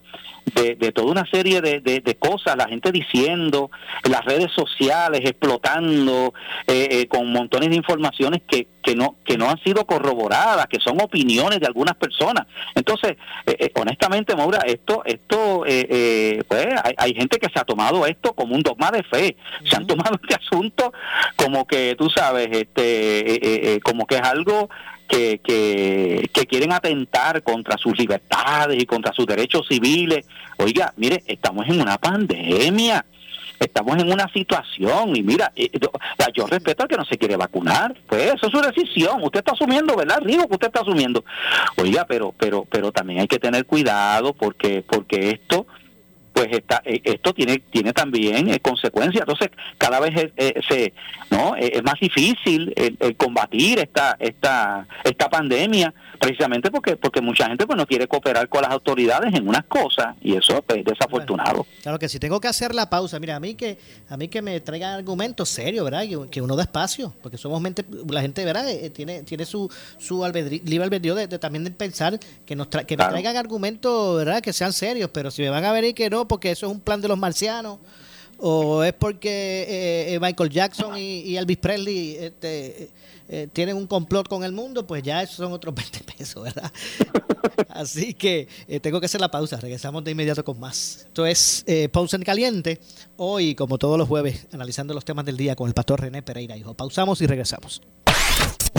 [0.53, 3.71] de, de toda una serie de, de, cosas, la gente diciendo,
[4.09, 6.33] las redes sociales explotando
[6.67, 10.79] eh, eh, con montones de informaciones que, que no que no han sido corroboradas, que
[10.79, 12.47] son opiniones de algunas personas.
[12.75, 15.63] Entonces, eh, honestamente, Maura, esto esto
[16.47, 19.75] pues hay, hay, gente que se ha tomado esto como un dogma de fe, se
[19.75, 20.93] han tomado este asunto
[21.35, 24.69] como que tú sabes, este como que es algo
[25.11, 30.25] que, que, quieren atentar contra sus libertades y contra sus derechos civiles.
[30.57, 33.05] Oiga, mire, estamos en una pandemia
[33.59, 35.53] estamos en una situación y mira,
[36.33, 39.51] yo respeto al que no se quiere vacunar, pues eso es su decisión, usted está
[39.51, 40.19] asumiendo, ¿verdad?
[40.23, 41.23] Rigo que usted está asumiendo.
[41.77, 45.67] Oiga, pero pero pero también hay que tener cuidado porque porque esto
[46.41, 49.21] pues está, eh, esto tiene tiene también eh, consecuencias.
[49.21, 50.93] Entonces, cada vez es, eh, se,
[51.29, 51.55] ¿no?
[51.55, 57.77] es más difícil el, combatir esta, esta, esta pandemia precisamente porque porque mucha gente pues
[57.77, 61.65] no quiere cooperar con las autoridades en unas cosas y eso pues, es desafortunado.
[61.81, 63.77] claro que si tengo que hacer la pausa, mira, a mí que
[64.09, 66.03] a mí que me traigan argumentos serios, ¿verdad?
[66.29, 68.69] Que, uno da espacio, porque somos mente, la gente, ¿verdad?
[68.69, 70.23] Eh, tiene tiene su su
[70.65, 74.41] libre albedrío de, también de pensar que nos que me traigan argumentos, ¿verdad?
[74.41, 76.71] Que sean serios, pero si me van a ver y que no, porque eso es
[76.71, 77.79] un plan de los marcianos
[78.37, 82.89] o es porque eh, eh, Michael Jackson y, Elvis Presley este,
[83.27, 86.71] eh, tienen un complot con el mundo, pues ya esos son otros 20 pesos, ¿verdad?
[87.67, 88.47] Así que
[88.81, 90.99] tengo que hacer la pausa, regresamos de inmediato con más.
[91.07, 92.79] Esto es Pausa en Caliente,
[93.17, 96.55] hoy como todos los jueves, analizando los temas del día con el pastor René Pereira,
[96.55, 96.73] hijo.
[96.75, 97.81] Pausamos y regresamos.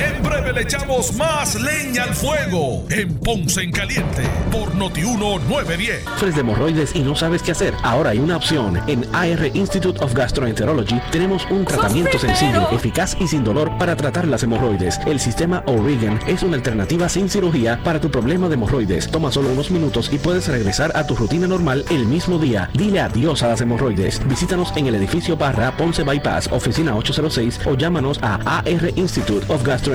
[0.02, 6.02] En breve le echamos más leña al fuego en Ponce en Caliente por Notiuno 910.
[6.14, 7.72] ¿Sufres de hemorroides y no sabes qué hacer?
[7.84, 8.80] Ahora hay una opción.
[8.88, 14.26] En AR Institute of Gastroenterology tenemos un tratamiento sencillo, eficaz y sin dolor para tratar
[14.26, 14.98] las hemorroides.
[15.06, 19.08] El sistema O'Regan es una alternativa sin cirugía para tu problema de hemorroides.
[19.08, 22.68] Toma solo unos minutos y puedes regresar a tu rutina normal el mismo día.
[22.74, 24.20] Dile adiós a las hemorroides.
[24.26, 29.62] Visítanos en el edificio Barra Ponce Bypass, oficina 806 o llámanos a AR Institute of
[29.62, 29.91] Gastroenterology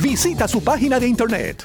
[0.00, 1.64] Visita su página de internet.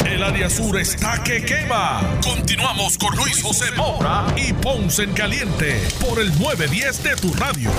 [0.00, 2.18] El área sur está que quema.
[2.22, 7.70] Continuamos con Luis José Moura y Ponce en Caliente por el 910 de tu radio.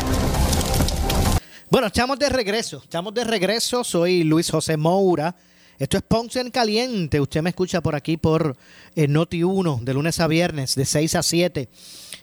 [1.69, 2.77] Bueno, estamos de regreso.
[2.83, 3.83] Estamos de regreso.
[3.83, 5.35] Soy Luis José Moura.
[5.77, 7.19] Esto es Ponce en Caliente.
[7.19, 8.55] Usted me escucha por aquí por
[8.95, 11.69] eh, Noti 1 de lunes a viernes de 6 a 7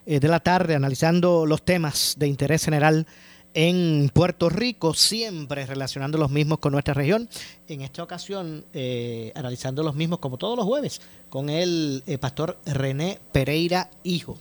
[0.06, 3.06] eh, de la tarde analizando los temas de interés general
[3.54, 7.28] en Puerto Rico, siempre relacionando los mismos con nuestra región.
[7.68, 12.58] En esta ocasión, eh, analizando los mismos como todos los jueves, con el eh, pastor
[12.66, 14.36] René Pereira Hijo.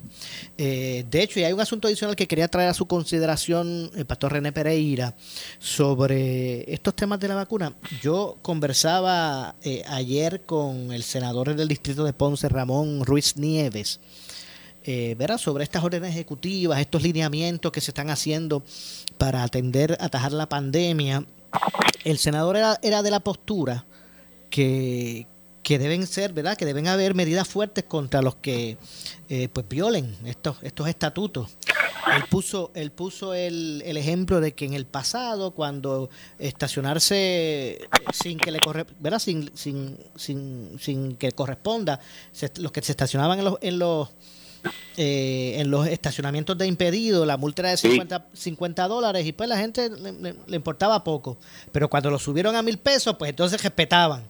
[0.58, 4.06] Eh, de hecho, y hay un asunto adicional que quería traer a su consideración el
[4.06, 5.15] pastor René Pereira
[5.60, 7.74] sobre estos temas de la vacuna.
[8.02, 9.56] Yo conversaba
[9.88, 14.00] ayer con el senador del distrito de Ponce, Ramón Ruiz Nieves
[14.84, 18.63] eh, sobre estas órdenes ejecutivas, estos lineamientos que se están haciendo
[19.17, 21.26] para atender, atajar la pandemia.
[22.04, 23.86] El senador era, era de la postura
[24.50, 25.28] que,
[25.63, 26.58] que deben ser, ¿verdad?
[26.58, 28.78] Que deben haber medidas fuertes contra los que
[29.30, 31.58] eh, pues violen estos, estos estatutos.
[32.15, 38.39] Él puso, él puso el, el, ejemplo de que en el pasado, cuando estacionarse sin
[38.39, 39.20] que le corre, ¿verdad?
[39.20, 42.00] Sin, sin, sin, sin que corresponda,
[42.58, 44.10] los que se estacionaban en los, en los
[44.97, 49.50] eh, en los estacionamientos de impedido la multa era de 50, 50 dólares y pues
[49.50, 51.38] la gente le, importaba poco.
[51.71, 54.24] Pero cuando lo subieron a mil pesos, pues entonces respetaban.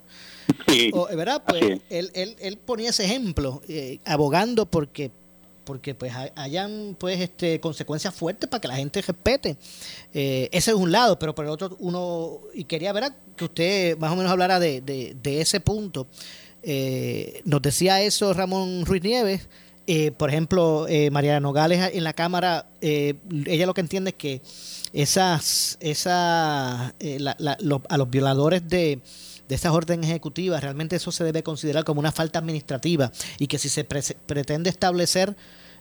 [1.15, 1.43] ¿Verdad?
[1.47, 5.11] Pues él, él, él, ponía ese ejemplo, eh, abogando porque
[5.63, 9.57] porque pues hayan pues este consecuencias fuertes para que la gente respete.
[10.13, 13.97] Eh, ese es un lado, pero por el otro uno, y quería ver que usted
[13.97, 16.07] más o menos hablara de, de, ese punto.
[16.63, 19.47] Eh, nos decía eso Ramón Ruiz Nieves.
[19.93, 24.41] Eh, por ejemplo, Mariana Nogales en la Cámara, ella lo que entiende es que
[24.93, 29.01] esas, esa, a los violadores de,
[29.51, 33.57] de esas órdenes ejecutivas, realmente eso se debe considerar como una falta administrativa y que
[33.57, 35.35] si se pretende establecer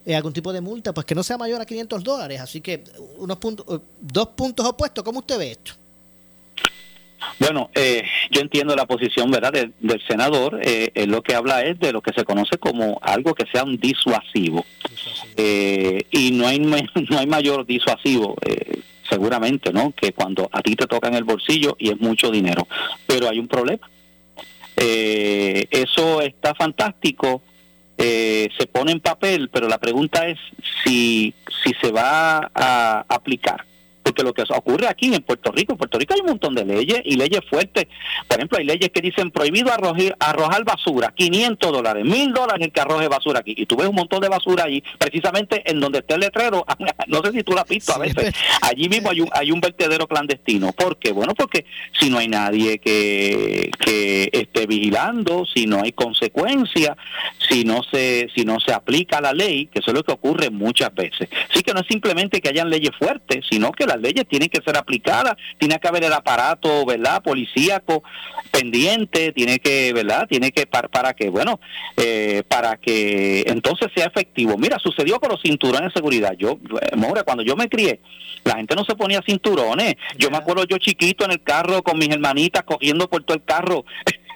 [0.05, 2.41] eh, algún tipo de multa, pues que no sea mayor a 500 dólares.
[2.41, 2.83] Así que
[3.19, 5.75] unos puntos, eh, dos puntos opuestos, ¿cómo usted ve esto?
[7.39, 10.61] Bueno, eh, yo entiendo la posición verdad del, senador.
[10.63, 13.79] Eh, lo que habla es de lo que se conoce como algo que sea un
[13.79, 14.65] disuasivo.
[15.37, 18.37] y no hay no hay mayor disuasivo
[19.11, 19.93] seguramente, ¿no?
[19.93, 22.67] Que cuando a ti te toca en el bolsillo y es mucho dinero,
[23.07, 23.91] pero hay un problema.
[24.77, 27.43] Eh, eso está fantástico,
[27.99, 30.39] eh, se pone en papel, pero la pregunta es
[30.83, 33.67] si, si se va a aplicar
[34.11, 36.65] porque lo que ocurre aquí en Puerto Rico, en Puerto Rico hay un montón de
[36.65, 37.87] leyes y leyes fuertes.
[38.27, 42.73] Por ejemplo, hay leyes que dicen prohibido arrojar, arrojar basura, 500 dólares, 1000 dólares el
[42.73, 43.55] que arroje basura aquí.
[43.57, 46.67] Y tú ves un montón de basura allí, precisamente en donde está el letrero.
[47.07, 48.35] no sé si tú lo has visto a veces.
[48.63, 50.73] Allí mismo hay un, hay un vertedero clandestino.
[50.73, 51.13] ¿Por qué?
[51.13, 51.65] Bueno, porque
[52.01, 56.97] si no hay nadie que, que esté vigilando, si no hay consecuencias,
[57.49, 60.51] si no se si no se aplica la ley, que eso es lo que ocurre
[60.51, 61.29] muchas veces.
[61.49, 64.63] Así que no es simplemente que hayan leyes fuertes, sino que las leyes tienen que
[64.63, 67.23] ser aplicadas, tiene que haber el aparato, ¿verdad?
[67.23, 68.03] Policíaco
[68.51, 70.27] pendiente, tiene que, ¿verdad?
[70.29, 71.61] Tiene que para, para que, bueno,
[71.97, 74.57] eh, para que entonces sea efectivo.
[74.59, 76.33] Mira, sucedió con los cinturones de seguridad.
[76.37, 78.01] Yo, eh, cuando yo me crié,
[78.45, 79.95] la gente no se ponía cinturones.
[80.19, 83.45] Yo me acuerdo yo chiquito en el carro con mis hermanitas cogiendo por todo el
[83.45, 83.85] carro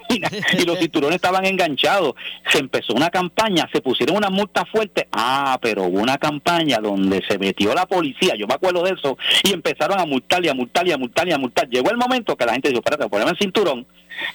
[0.08, 2.14] y los cinturones estaban enganchados.
[2.50, 5.08] Se empezó una campaña, se pusieron una multa fuerte.
[5.12, 9.16] Ah, pero hubo una campaña donde se metió la policía, yo me acuerdo de eso,
[9.42, 11.68] y empezaron a multar y a multar y a multar y a multar.
[11.68, 13.86] Llegó el momento que la gente dijo, espérate, poneme el cinturón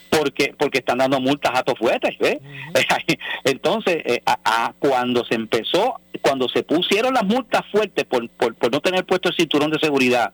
[0.10, 2.40] porque porque están dando multas a fuertes ¿ves?
[3.46, 8.72] entonces eh, a, cuando se empezó cuando se pusieron las multas fuertes por, por, por
[8.72, 10.34] no tener puesto el cinturón de seguridad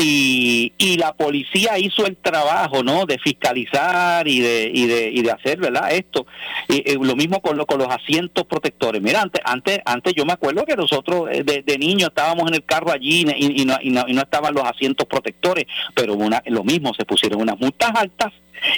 [0.00, 5.22] y, y la policía hizo el trabajo no de fiscalizar y de y de, y
[5.22, 6.26] de hacer verdad esto.
[6.68, 9.02] Y, lo mismo con, lo, con los asientos protectores.
[9.02, 12.54] Mira antes antes antes yo me acuerdo que nosotros eh, de, de niños estábamos en
[12.54, 16.14] el carro allí y, y, no, y, no, y no estaban los asientos protectores pero
[16.14, 18.32] una, lo mismo se pusieron unas multas altas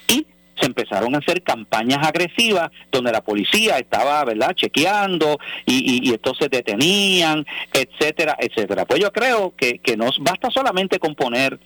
[0.08, 0.26] y
[0.60, 6.50] se empezaron a hacer campañas agresivas donde la policía estaba, ¿verdad?, chequeando y, y, entonces
[6.50, 8.84] detenían, etcétera, etcétera.
[8.84, 11.58] Pues yo creo que, que no basta solamente con poner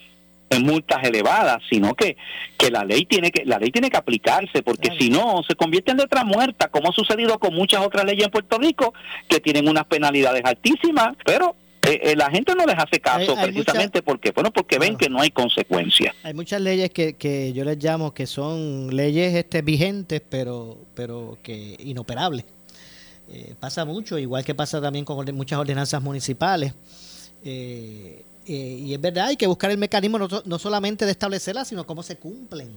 [0.61, 2.17] multas elevadas, sino que,
[2.57, 5.93] que la ley tiene que la ley tiene que aplicarse, porque si no se convierte
[5.93, 8.95] en letra muerta, como ha sucedido con muchas otras leyes en Puerto Rico
[9.29, 14.03] que tienen unas penalidades altísimas, pero eh, eh, la gente no les hace caso precisamente
[14.03, 17.83] porque bueno porque ven que no hay consecuencias hay muchas leyes que, que yo les
[17.83, 22.45] llamo que son leyes este vigentes pero pero que inoperables.
[23.31, 26.75] Eh, pasa mucho igual que pasa también con muchas ordenanzas municipales.
[27.43, 32.03] Y es verdad hay que buscar el mecanismo no, no solamente de establecerlas sino cómo
[32.03, 32.71] se cumplen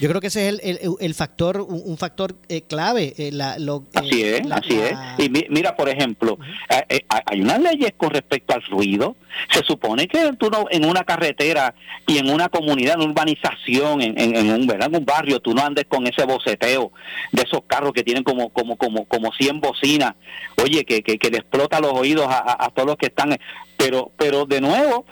[0.00, 3.14] yo creo que ese es el, el, factor, un, factor eh, clave.
[3.16, 4.92] Eh, la, lo, eh, así es, así es.
[5.18, 9.16] Y mira, por ejemplo, hay unas leyes con respecto al ruido.
[9.52, 11.74] Se supone que tú no, en una carretera
[12.06, 14.88] y en una comunidad, en una urbanización, en, en, un, ¿verdad?
[14.88, 16.92] en un barrio, tú no andes con ese boceteo
[17.32, 20.14] de esos carros que tienen como como como como 100 bocinas.
[20.62, 23.36] Oye, que, que, que le explota los oídos a, a todos los que están.
[23.76, 25.04] Pero, pero de nuevo,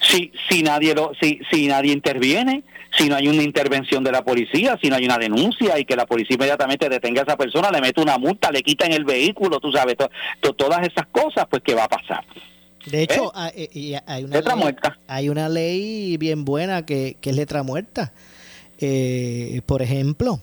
[0.00, 2.62] si, si nadie lo, si, si nadie interviene,
[2.96, 5.96] si no hay una intervención de la policía, si no hay una denuncia y que
[5.96, 9.04] la policía inmediatamente detenga a esa persona, le mete una multa, le quita en el
[9.04, 9.96] vehículo, tú sabes,
[10.56, 12.24] todas esas cosas, pues ¿qué va a pasar?
[12.86, 13.68] De hecho, ¿Eh?
[13.74, 14.98] hay, hay, una letra ley, muerta.
[15.06, 18.12] hay una ley bien buena que, que es letra muerta.
[18.78, 20.40] Eh, por ejemplo,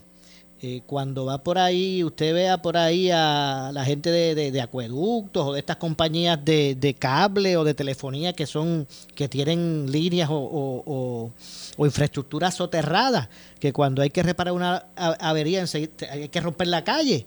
[0.62, 5.48] eh, cuando va por ahí, usted vea por ahí a la gente de, de, acueductos
[5.48, 10.30] o de estas compañías de, de, cable o de telefonía que son que tienen líneas
[10.30, 11.32] o, o,
[11.78, 15.64] o, infraestructuras soterradas, que cuando hay que reparar una avería
[16.12, 17.26] hay que romper la calle.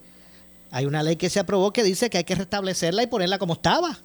[0.71, 3.55] Hay una ley que se aprobó que dice que hay que restablecerla y ponerla como
[3.55, 3.99] estaba.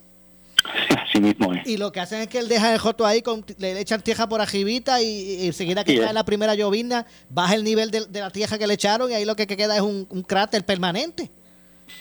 [0.64, 3.80] Así mismo Y lo que hacen es que él deja el joto ahí, con, le
[3.80, 8.06] echan tierra por ajibita y, enseguida que cae la primera llovina, baja el nivel de,
[8.12, 11.30] la tierra que le echaron y ahí lo que, queda es un, cráter permanente.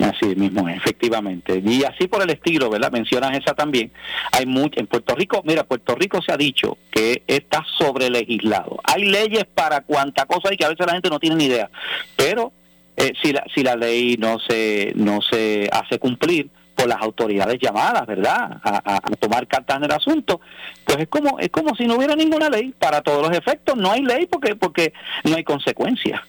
[0.00, 1.62] Así mismo, efectivamente.
[1.64, 2.90] Y así por el estilo, ¿verdad?
[2.90, 3.92] Mencionan esa también.
[4.32, 8.80] Hay mucho, en Puerto Rico, mira, Puerto Rico se ha dicho que está sobre legislado.
[8.82, 11.70] Hay leyes para cuanta cosa hay que a veces la gente no tiene ni idea.
[12.16, 12.52] Pero
[12.96, 17.58] eh, si, la, si la ley no se, no se hace cumplir por las autoridades
[17.60, 20.40] llamadas, ¿verdad?, a, tomar cartas en el asunto,
[20.84, 23.90] pues es como es como si no hubiera ninguna ley para todos los efectos, no
[23.90, 24.92] hay ley porque porque
[25.24, 26.20] no hay consecuencias.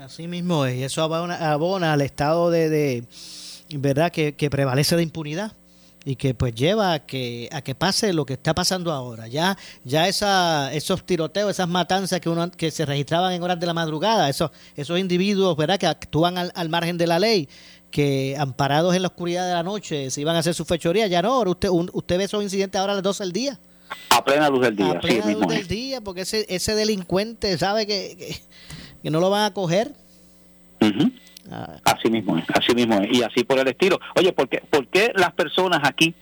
[0.00, 3.04] Así mismo es, y eso abona, al estado de, de
[3.76, 5.52] ¿verdad?, que, que prevalece de impunidad
[6.04, 9.26] y que pues lleva a que a que pase lo que está pasando ahora.
[9.26, 13.66] Ya ya esa esos tiroteos, esas matanzas que uno que se registraban en horas de
[13.66, 15.78] la madrugada, esos esos individuos, ¿verdad?
[15.78, 17.48] que actúan al, margen de la ley,
[17.94, 21.22] que amparados en la oscuridad de la noche se iban a hacer su fechoría, ya
[21.22, 23.58] no, usted usted ve esos incidentes ahora a las 12 del día.
[24.10, 24.90] A plena luz del día.
[24.90, 28.36] A plena luz del día, porque ese ese delincuente sabe que,
[29.00, 29.92] que, no lo van a coger.
[31.52, 31.76] Ah.
[31.84, 34.00] Así mismo es, así mismo es, y así por el estilo.
[34.16, 36.16] Oye, ¿por qué, ¿por qué las personas aquí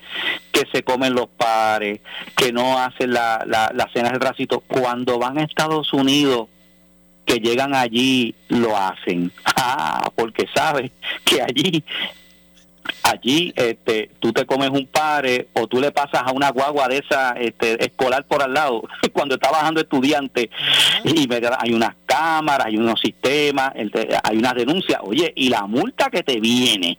[0.53, 2.01] que se comen los pares,
[2.37, 6.49] que no hacen la, la, las cenas de racito, cuando van a Estados Unidos,
[7.25, 9.31] que llegan allí, lo hacen?
[9.65, 10.91] Ah, porque sabes
[11.25, 11.85] que allí
[13.03, 16.99] allí este tú te comes un pare o tú le pasas a una guagua de
[16.99, 20.51] esa este, escolar por al lado cuando está bajando estudiante
[21.05, 26.23] y hay unas cámaras hay unos sistemas hay unas denuncias oye y la multa que
[26.23, 26.99] te viene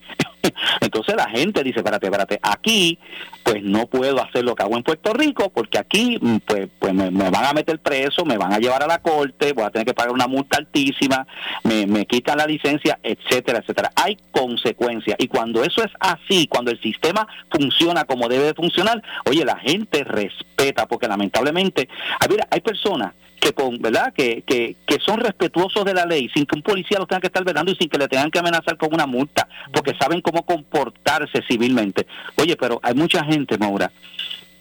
[0.81, 2.99] entonces la gente dice espérate espérate aquí
[3.43, 6.93] pues no puedo hacer lo que hago en Puerto Rico porque aquí mm, pues pues
[6.93, 9.85] me, van a meter preso me van a llevar a la corte voy a tener
[9.85, 11.25] que pagar una multa altísima
[11.63, 13.91] me, me quitan la licencia etcétera etcétera.
[13.95, 15.17] Hay consecuencias.
[15.19, 19.57] Y cuando eso es así, cuando el sistema funciona como debe de funcionar, oye, la
[19.57, 21.89] gente respeta, porque lamentablemente,
[22.19, 23.13] a ver, hay personas
[23.43, 26.97] que con verdad que, que, que son respetuosos de la ley sin que un policía
[26.97, 29.49] los tenga que estar velando y sin que le tengan que amenazar con una multa
[29.73, 32.07] porque saben cómo comportarse civilmente.
[32.37, 33.91] Oye pero hay mucha gente Maura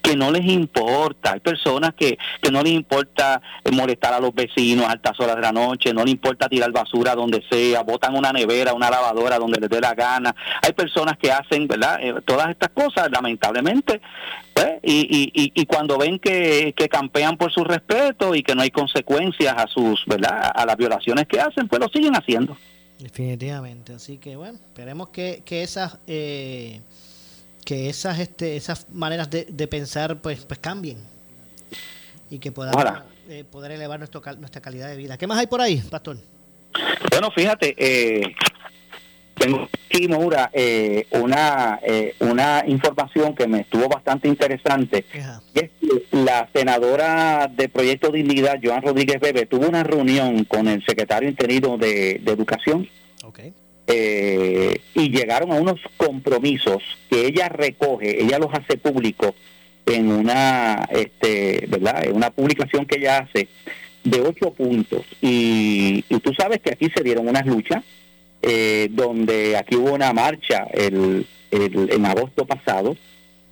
[0.03, 1.31] que no les importa.
[1.31, 3.41] Hay personas que, que no les importa
[3.71, 7.15] molestar a los vecinos a altas horas de la noche, no les importa tirar basura
[7.15, 10.35] donde sea, botan una nevera, una lavadora donde les dé la gana.
[10.61, 11.99] Hay personas que hacen, ¿verdad?
[12.01, 14.01] Eh, todas estas cosas, lamentablemente,
[14.53, 18.61] pues, y, y, y, cuando ven que, que campean por su respeto y que no
[18.61, 20.51] hay consecuencias a sus, ¿verdad?
[20.53, 22.57] A las violaciones que hacen, pues lo siguen haciendo.
[22.99, 23.93] Definitivamente.
[23.93, 25.97] Así que, bueno, esperemos que, que esas...
[26.07, 26.81] Eh
[27.65, 30.97] que esas este, esas maneras de, pensar pues pues cambien
[32.29, 32.83] y que podamos
[33.29, 35.17] eh, poder elevar nuestro, nuestra calidad de vida.
[35.17, 36.17] ¿Qué más hay por ahí, Pastor?
[37.11, 38.35] Bueno, fíjate, eh,
[39.35, 40.07] tengo aquí,
[40.53, 45.05] eh, una, eh, una información que me estuvo bastante interesante.
[45.53, 45.69] es
[46.11, 51.77] la senadora de Proyecto Dignidad, Joan Rodríguez Bebe, tuvo una reunión con el secretario interino
[51.77, 52.87] de, de Educación.
[53.23, 53.53] Okay
[53.87, 59.33] eh, y llegaron a unos compromisos que ella recoge, ella los hace públicos
[59.85, 62.05] en una, este, ¿verdad?
[62.05, 63.49] En una publicación que ella hace
[64.03, 65.05] de ocho puntos.
[65.21, 67.83] Y, tú sabes que aquí se dieron unas luchas,
[68.41, 72.95] eh, donde aquí hubo una marcha el, en agosto pasado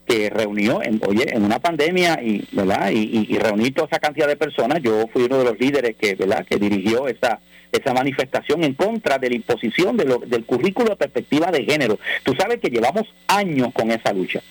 [0.05, 2.91] que reunió, en, oye, en una pandemia y, ¿verdad?
[2.91, 4.79] Y, y, y toda esa cantidad de personas.
[4.81, 6.45] Yo fui uno de los líderes que, ¿verdad?
[6.45, 7.39] Que dirigió esa
[7.71, 11.99] esa manifestación en contra de la imposición de lo, del currículo de perspectiva de género.
[12.23, 14.41] Tú sabes que llevamos años con esa lucha.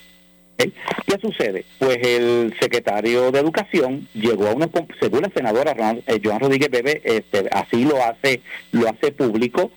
[0.59, 1.65] ¿Qué sucede?
[1.79, 4.69] Pues el secretario de Educación llegó a una,
[5.01, 5.75] según la senadora
[6.07, 8.43] eh, Joan Rodríguez Bebe, este, así lo hace,
[8.73, 9.71] lo hace público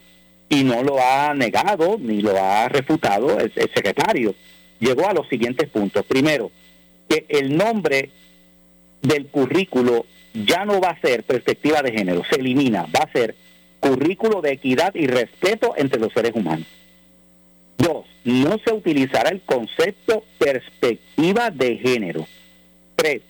[0.50, 4.36] y no lo ha negado ni lo ha refutado el secretario.
[4.80, 6.06] Llegó a los siguientes puntos.
[6.06, 6.52] Primero,
[7.08, 8.10] que el nombre
[9.02, 13.36] del currículo ya no va a ser perspectiva de género, se elimina, va a ser
[13.80, 16.68] currículo de equidad y respeto entre los seres humanos.
[17.78, 22.26] Dos, no se utilizará el concepto perspectiva de género.
[22.96, 23.22] Tres,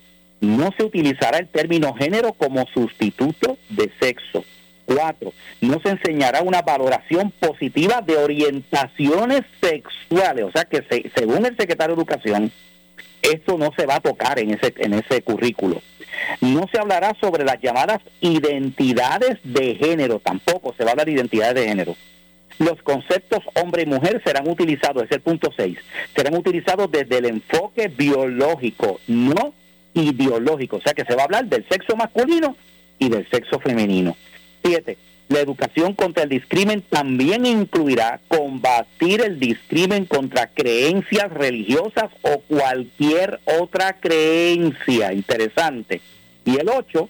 [0.42, 4.44] no se utilizará el término género como sustituto de sexo.
[4.86, 10.46] Cuatro, no se enseñará una valoración positiva de orientaciones sexuales.
[10.46, 10.84] O sea que
[11.16, 12.52] según el secretario de Educación,
[13.22, 15.82] esto no se va a tocar en ese, en ese currículo.
[16.42, 21.14] No se hablará sobre las llamadas identidades de género, tampoco se va a hablar de
[21.14, 21.96] identidades de género.
[22.60, 25.78] Los conceptos hombre y mujer serán utilizados, es el punto 6,
[26.16, 29.54] serán utilizados desde el enfoque biológico, no
[29.94, 30.78] ideológico.
[30.78, 32.56] O sea que se va a hablar del sexo masculino
[33.00, 34.16] y del sexo femenino.
[34.64, 34.98] Siete,
[35.30, 43.40] la educación contra el discrimen también incluirá combatir el discrimen contra creencias religiosas o cualquier
[43.60, 45.14] otra creencia.
[45.14, 46.02] Interesante.
[46.46, 47.10] Y el 8,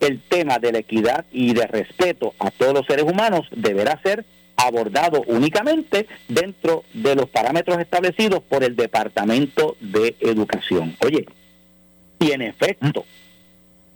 [0.00, 4.24] el tema de la equidad y de respeto a todos los seres humanos deberá ser
[4.56, 10.96] abordado únicamente dentro de los parámetros establecidos por el Departamento de Educación.
[11.00, 11.26] Oye,
[12.18, 13.04] y en efecto,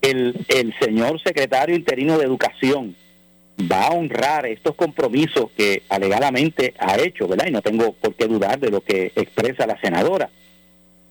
[0.00, 2.96] el, el señor secretario interino de Educación,
[3.70, 7.46] va a honrar estos compromisos que alegadamente ha hecho, ¿verdad?
[7.48, 10.30] Y no tengo por qué dudar de lo que expresa la senadora.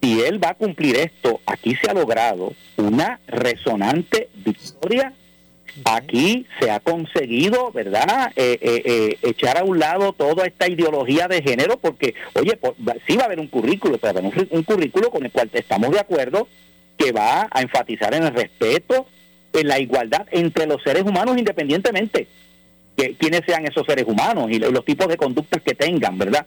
[0.02, 5.14] Si él va a cumplir esto, aquí se ha logrado una resonante victoria.
[5.86, 11.30] Aquí se ha conseguido, ¿verdad?, eh, eh, eh, echar a un lado toda esta ideología
[11.30, 12.60] de género, porque, oye,
[13.08, 16.50] sí va a haber un currículo, pero un currículo con el cual estamos de acuerdo
[16.98, 19.08] que va a enfatizar en el respeto,
[19.54, 22.28] en la igualdad entre los seres humanos independientemente
[22.98, 26.46] de quiénes sean esos seres humanos y los tipos de conductas que tengan, ¿verdad?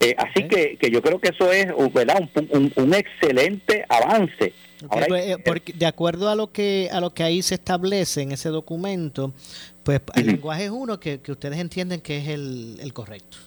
[0.00, 2.28] Eh, así que, que yo creo que eso es ¿verdad?
[2.50, 4.52] Un, un, excelente avance.
[4.88, 8.32] Pues, eh, porque de acuerdo a lo que a lo que ahí se establece en
[8.32, 9.32] ese documento,
[9.82, 13.38] pues el lenguaje es uno que, que, ustedes entienden que es el, el correcto.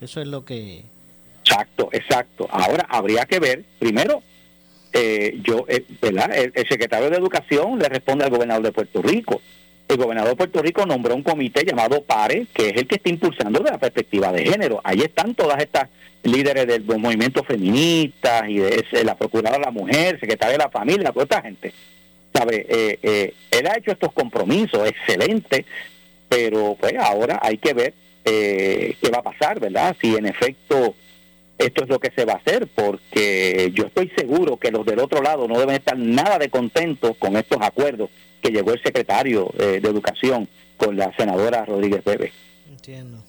[0.00, 0.82] Eso es lo que...
[1.44, 2.48] Exacto, exacto.
[2.50, 4.22] Ahora habría que ver, primero,
[4.92, 6.30] eh, yo, eh, ¿verdad?
[6.36, 9.40] El, secretario de Educación le responde al gobernador de Puerto Rico.
[9.88, 13.08] El gobernador de Puerto Rico nombró un comité llamado PARE, que es el que está
[13.08, 14.80] impulsando de la perspectiva de género.
[14.84, 15.88] Ahí están todas estas
[16.22, 21.10] líderes del, movimiento feminista y de la procuradora de la mujer, secretaria de la familia,
[21.10, 21.72] toda esta gente.
[22.32, 22.66] ¿Sabe?
[22.68, 25.66] Eh, eh, él ha hecho estos compromisos excelentes,
[26.28, 29.96] pero pues ahora hay que ver qué va a pasar, ¿verdad?
[30.00, 30.94] Si en efecto
[31.58, 34.98] esto es lo que se va a hacer, porque yo estoy seguro que los del
[34.98, 39.52] otro lado no deben estar nada de contentos con estos acuerdos que llegó el secretario
[39.58, 42.32] eh, de Educación con la senadora Rodríguez Bebe.
[42.68, 43.22] Entiendo.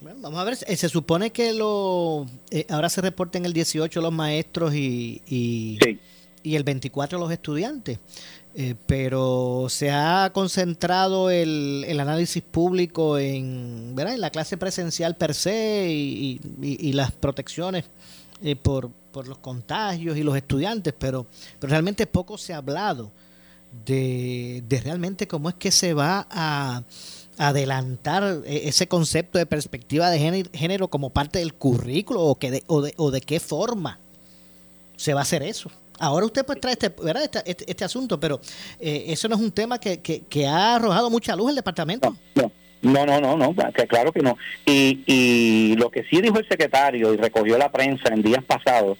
[0.00, 4.00] Bueno, vamos a ver, eh, se supone que lo eh, ahora se reporten el 18
[4.00, 5.78] los maestros y, y,
[6.42, 7.98] y el 24 los estudiantes.
[8.56, 15.34] Eh, pero se ha concentrado el, el análisis público en, en la clase presencial per
[15.34, 17.84] se y, y, las protecciones
[18.44, 21.26] eh, por, por los contagios y los estudiantes, pero,
[21.58, 23.10] pero realmente poco se ha hablado
[23.84, 26.84] de, de realmente cómo es que se va a
[27.38, 32.82] adelantar e, ese concepto de perspectiva de género, como parte del currículo o, que o,
[32.82, 33.98] de, o de qué forma
[34.96, 35.72] se va a hacer eso.
[35.98, 38.40] Ahora usted pues trae este, este, este, este, asunto, pero
[38.80, 42.16] eh, eso no es un tema que, que, ha arrojado mucha luz el departamento.
[42.82, 44.36] No, no, no, no, que claro que no.
[44.66, 48.98] Y, y lo que sí dijo el secretario y recogió la prensa en días pasados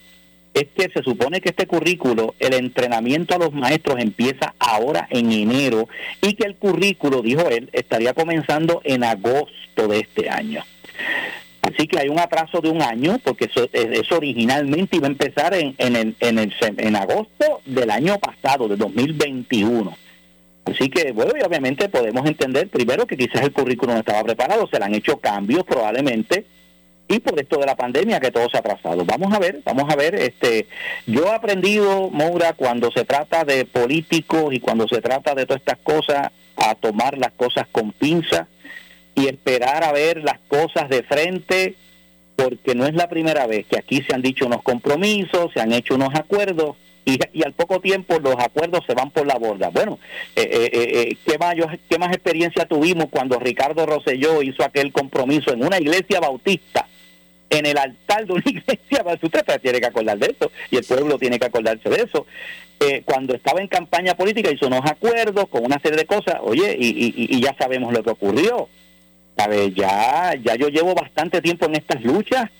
[0.54, 5.32] es que se supone que este currículo, el entrenamiento a los maestros empieza ahora en
[5.32, 5.88] enero
[6.22, 10.64] y que el currículo, dijo él, estaría comenzando en agosto de este año.
[11.64, 15.54] Así que hay un atraso de un año, porque eso, eso originalmente iba a empezar
[15.54, 19.96] en, en, el, en, el, en agosto del año pasado, de 2021.
[20.66, 24.78] Así que, bueno, y obviamente podemos entender primero que quizás el currículum estaba preparado, se
[24.78, 26.44] le han hecho cambios probablemente,
[27.08, 29.04] y por esto de la pandemia que todo se ha atrasado.
[29.06, 30.66] Vamos a ver, vamos a ver, este,
[31.06, 35.62] yo he aprendido, Moura, cuando se trata de políticos y cuando se trata de todas
[35.62, 38.46] estas cosas, a tomar las cosas con pinzas
[39.14, 41.74] y esperar a ver las cosas de frente,
[42.36, 45.72] porque no es la primera vez que aquí se han dicho unos compromisos, se han
[45.72, 49.68] hecho unos acuerdos y, al poco tiempo los acuerdos se van por la borda.
[49.70, 49.98] Bueno,
[50.34, 51.54] eh, eh, eh, ¿qué, más,
[51.88, 56.86] ¿qué más experiencia tuvimos cuando Ricardo Rosselló hizo aquel compromiso en una iglesia bautista?
[57.50, 61.18] en el altar de una iglesia, usted tiene que acordar de eso y el pueblo
[61.18, 62.26] tiene que acordarse de eso.
[63.04, 67.40] cuando estaba en campaña política hizo unos acuerdos con una serie de cosas, oye, y
[67.40, 68.68] ya sabemos lo que ocurrió.
[69.36, 72.50] Ya, ya yo llevo bastante tiempo en estas luchas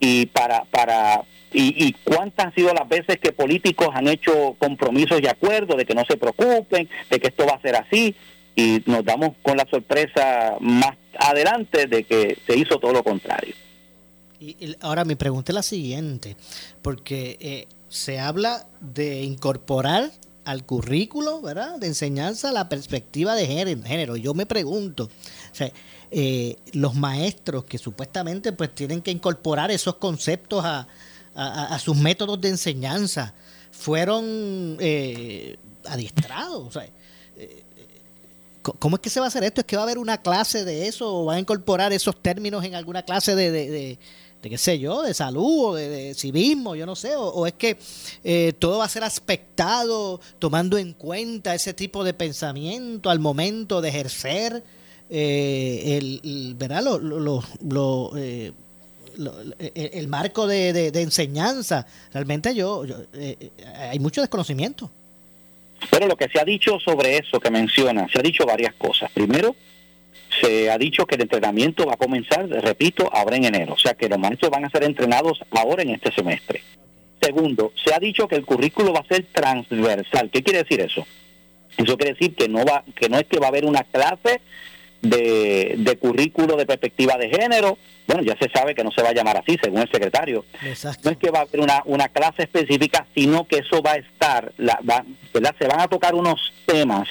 [0.00, 5.26] y para, para y, cuántas han sido las veces que políticos han hecho compromisos y
[5.26, 8.14] acuerdos de que no se preocupen, de que esto va a ser así
[8.54, 13.54] y nos damos con la sorpresa más adelante de que se hizo todo lo contrario.
[14.40, 16.36] Y, ahora mi pregunta es la siguiente,
[16.82, 20.10] porque eh, se habla de incorporar
[20.44, 21.78] al currículo, ¿verdad?
[21.78, 24.16] De enseñanza la perspectiva de género.
[24.16, 25.70] Yo me pregunto, o sea,
[26.10, 30.86] eh, los maestros que supuestamente pues tienen que incorporar esos conceptos a,
[31.78, 33.34] sus métodos de enseñanza
[33.70, 36.78] fueron eh, adiestrados.
[37.36, 37.62] Eh,
[38.62, 39.60] ¿Cómo es que se va a hacer esto?
[39.60, 42.64] ¿Es que va a haber una clase de eso o van a incorporar esos términos
[42.64, 43.98] en alguna clase de, de,
[44.40, 47.76] qué sé yo, de salud o de, civismo, yo no sé, o, es que
[48.58, 53.88] todo va a ser aspectado tomando en cuenta ese tipo de pensamiento al momento de
[53.88, 54.64] ejercer
[55.08, 56.84] eh, el, ¿verdad?
[58.16, 58.52] Eh,
[59.94, 61.86] el, marco de, enseñanza.
[62.12, 62.84] Realmente yo,
[63.14, 63.50] eh,
[63.90, 64.90] hay mucho desconocimiento.
[65.90, 69.10] Pero lo que se ha dicho sobre eso que menciona, se ha dicho varias cosas.
[69.12, 69.54] Primero,
[70.40, 73.74] se ha dicho que el entrenamiento va a comenzar, repito, ahora en enero.
[73.74, 76.62] O sea que los maestros van a ser entrenados ahora en este semestre.
[77.20, 80.30] Segundo, se ha dicho que el currículo va a ser transversal.
[80.30, 81.06] ¿Qué quiere decir eso?
[81.76, 84.40] Eso quiere decir que no va, que no es que va a haber una clase
[85.02, 87.78] de, de currículo de perspectiva de género.
[88.06, 90.44] Bueno, ya se sabe que no se va a llamar así, según el secretario.
[91.02, 93.96] No es que va a haber una, una clase específica, sino que eso va a
[93.96, 95.54] estar, la, va, ¿verdad?
[95.58, 97.08] Se van a tocar unos temas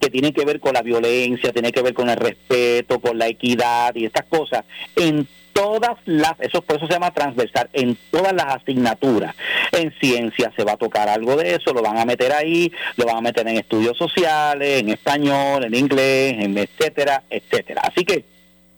[0.00, 3.28] que tienen que ver con la violencia, tienen que ver con el respeto, con la
[3.28, 4.64] equidad y estas cosas
[4.96, 9.34] en todas las, eso por eso se llama transversal, en todas las asignaturas.
[9.72, 13.06] En ciencia se va a tocar algo de eso, lo van a meter ahí, lo
[13.06, 17.82] van a meter en estudios sociales, en español, en inglés, en etcétera, etcétera.
[17.84, 18.24] Así que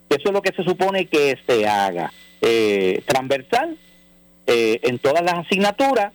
[0.08, 2.12] eso es lo que se supone que se haga.
[2.40, 3.76] Eh, transversal
[4.46, 6.12] eh, en todas las asignaturas,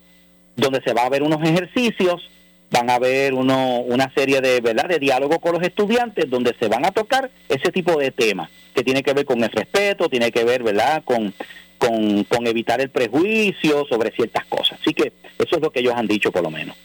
[0.56, 2.28] donde se va a ver unos ejercicios
[2.70, 6.68] van a haber uno, una serie de verdad de diálogo con los estudiantes donde se
[6.68, 10.30] van a tocar ese tipo de temas que tiene que ver con el respeto tiene
[10.30, 11.34] que ver verdad con,
[11.78, 16.06] con, evitar el prejuicio sobre ciertas cosas así que eso es lo que ellos han
[16.06, 16.76] dicho por lo menos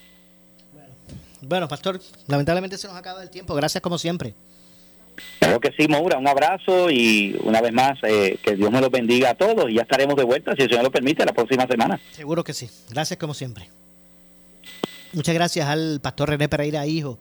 [1.42, 4.34] bueno pastor lamentablemente se nos acaba el tiempo gracias como siempre
[5.38, 8.90] Claro que sí, Maura, un abrazo y una vez más eh, que Dios me los
[8.90, 11.68] bendiga a todos y ya estaremos de vuelta, si el Señor lo permite, la próxima
[11.68, 12.00] semana.
[12.14, 12.68] Seguro que sí.
[12.90, 13.70] Gracias como siempre.
[15.14, 17.20] Muchas gracias al pastor René Pereira, hijo,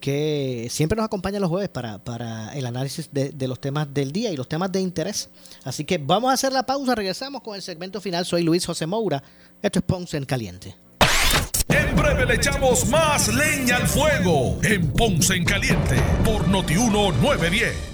[0.00, 4.10] que siempre nos acompaña los jueves para, para el análisis de, de, los temas del
[4.10, 5.28] día y los temas de interés.
[5.62, 8.26] Así que vamos a hacer la pausa, regresamos con el segmento final.
[8.26, 9.22] Soy Luis José Moura,
[9.62, 10.74] esto es Ponce en Caliente.
[11.68, 17.89] En breve le echamos más leña al fuego en Ponce en Caliente por Notiuno 910.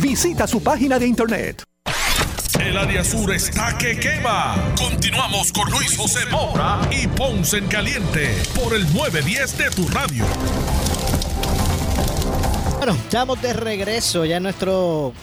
[0.00, 1.62] Visita su página de internet.
[2.60, 4.74] El área sur está que quema.
[4.76, 10.26] Continuamos con Luis José Moura y Ponce en Caliente por el 910 de tu radio.
[12.76, 15.14] Bueno, estamos de regreso ya en nuestro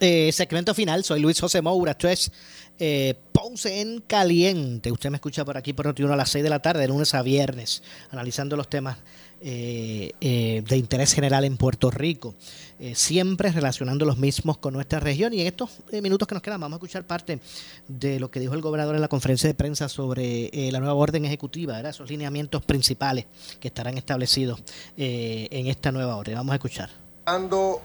[0.00, 1.04] eh, segmento final.
[1.04, 1.90] Soy Luis José Moura.
[1.90, 2.32] Esto es
[2.78, 4.90] eh, Ponce en Caliente.
[4.90, 7.12] Usted me escucha por aquí por Notiuno a las 6 de la tarde, de lunes
[7.12, 8.96] a viernes, analizando los temas
[9.40, 12.34] eh, eh, de interés general en Puerto Rico,
[12.78, 15.32] eh, siempre relacionando los mismos con nuestra región.
[15.34, 15.70] Y en estos
[16.02, 17.40] minutos que nos quedan vamos a escuchar parte
[17.86, 21.24] de lo que dijo el gobernador en la conferencia de prensa sobre la nueva orden
[21.24, 23.26] ejecutiva, esos lineamientos principales
[23.60, 24.62] que estarán establecidos
[24.96, 26.34] en esta nueva orden.
[26.34, 26.90] Vamos a escuchar.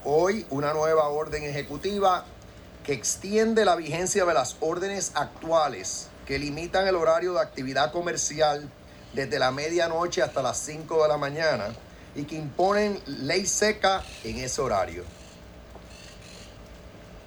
[0.06, 2.26] Hoy una nueva orden ejecutiva
[2.84, 8.70] que extiende la vigencia de las órdenes actuales que limitan el horario de actividad comercial
[9.14, 11.66] desde la medianoche hasta las 5 de la mañana
[12.16, 15.04] y que imponen ley seca en ese horario.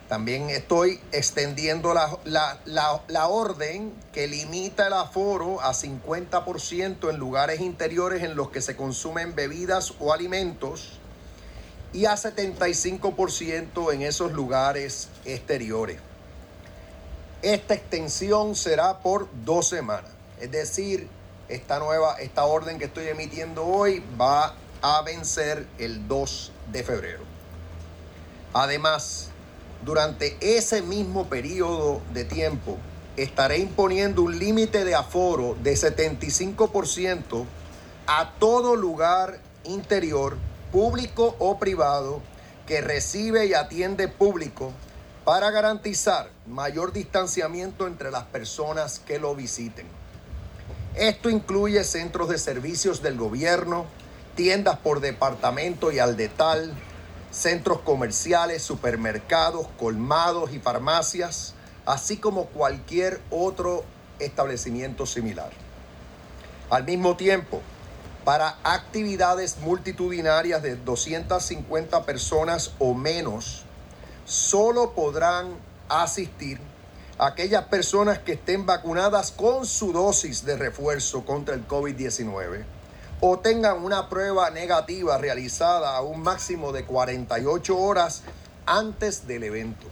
[0.09, 8.37] También estoy extendiendo la, orden que limita el aforo a 50% en lugares interiores en
[8.37, 11.01] los que se consumen bebidas o alimentos
[11.93, 15.99] y a 75% en esos lugares exteriores.
[17.43, 20.11] Esta extensión será por dos semanas,
[20.41, 21.09] es decir,
[21.49, 24.55] esta nueva, esta orden que estoy emitiendo hoy va
[24.89, 27.25] a vencer el 2 de febrero.
[28.53, 29.31] Además,
[29.85, 32.79] durante ese mismo periodo de tiempo,
[33.17, 37.47] estaré imponiendo un límite de aforo de 75%
[38.07, 40.37] a todo lugar interior,
[40.71, 42.23] público o privado,
[42.69, 44.71] que recibe y atiende público
[45.25, 49.89] para garantizar mayor distanciamiento entre las personas que lo visiten.
[50.95, 53.87] Esto incluye centros de servicios del gobierno,
[54.37, 56.73] tiendas por departamento y al detal,
[57.33, 61.55] centros comerciales, supermercados, colmados y farmacias,
[61.87, 63.85] así como cualquier otro
[64.21, 65.51] establecimiento similar.
[66.71, 67.63] Al mismo tiempo,
[68.25, 73.65] para actividades multitudinarias de 250 personas o menos,
[74.27, 75.49] solo podrán
[75.89, 76.61] asistir
[77.19, 82.76] aquellas personas que estén vacunadas con su dosis de refuerzo contra el COVID-19
[83.21, 88.23] o tengan una prueba negativa realizada a un máximo de 48 horas
[88.67, 89.87] antes del evento.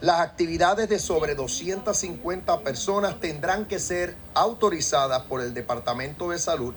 [0.00, 6.74] Las actividades de sobre 250 personas tendrán que ser autorizadas por el Departamento de Salud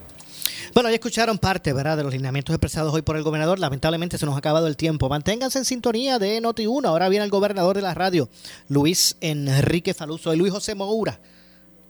[0.73, 3.59] bueno, ya escucharon parte, ¿verdad?, de los lineamientos expresados hoy por el gobernador.
[3.59, 5.09] Lamentablemente se nos ha acabado el tiempo.
[5.09, 6.88] Manténganse en sintonía de Noti1.
[6.88, 8.30] Ahora viene el gobernador de la radio,
[8.67, 11.19] Luis Enrique Faluso y Luis José Moura.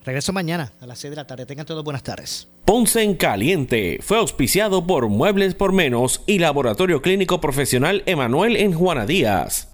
[0.04, 1.46] Regreso mañana a las 6 de la tarde.
[1.46, 2.48] Tengan todos buenas tardes.
[2.66, 8.74] Ponce en Caliente fue auspiciado por Muebles por Menos y Laboratorio Clínico Profesional Emanuel en
[8.74, 9.70] Juana Díaz.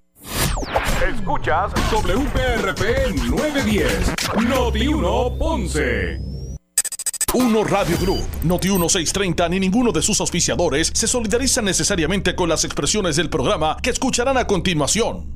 [1.14, 4.14] Escuchas WPRP 910,
[4.48, 6.20] Noti 1 Ponce.
[7.34, 12.64] Uno Radio Group, Noti 1630 ni ninguno de sus auspiciadores se solidariza necesariamente con las
[12.64, 15.36] expresiones del programa que escucharán a continuación.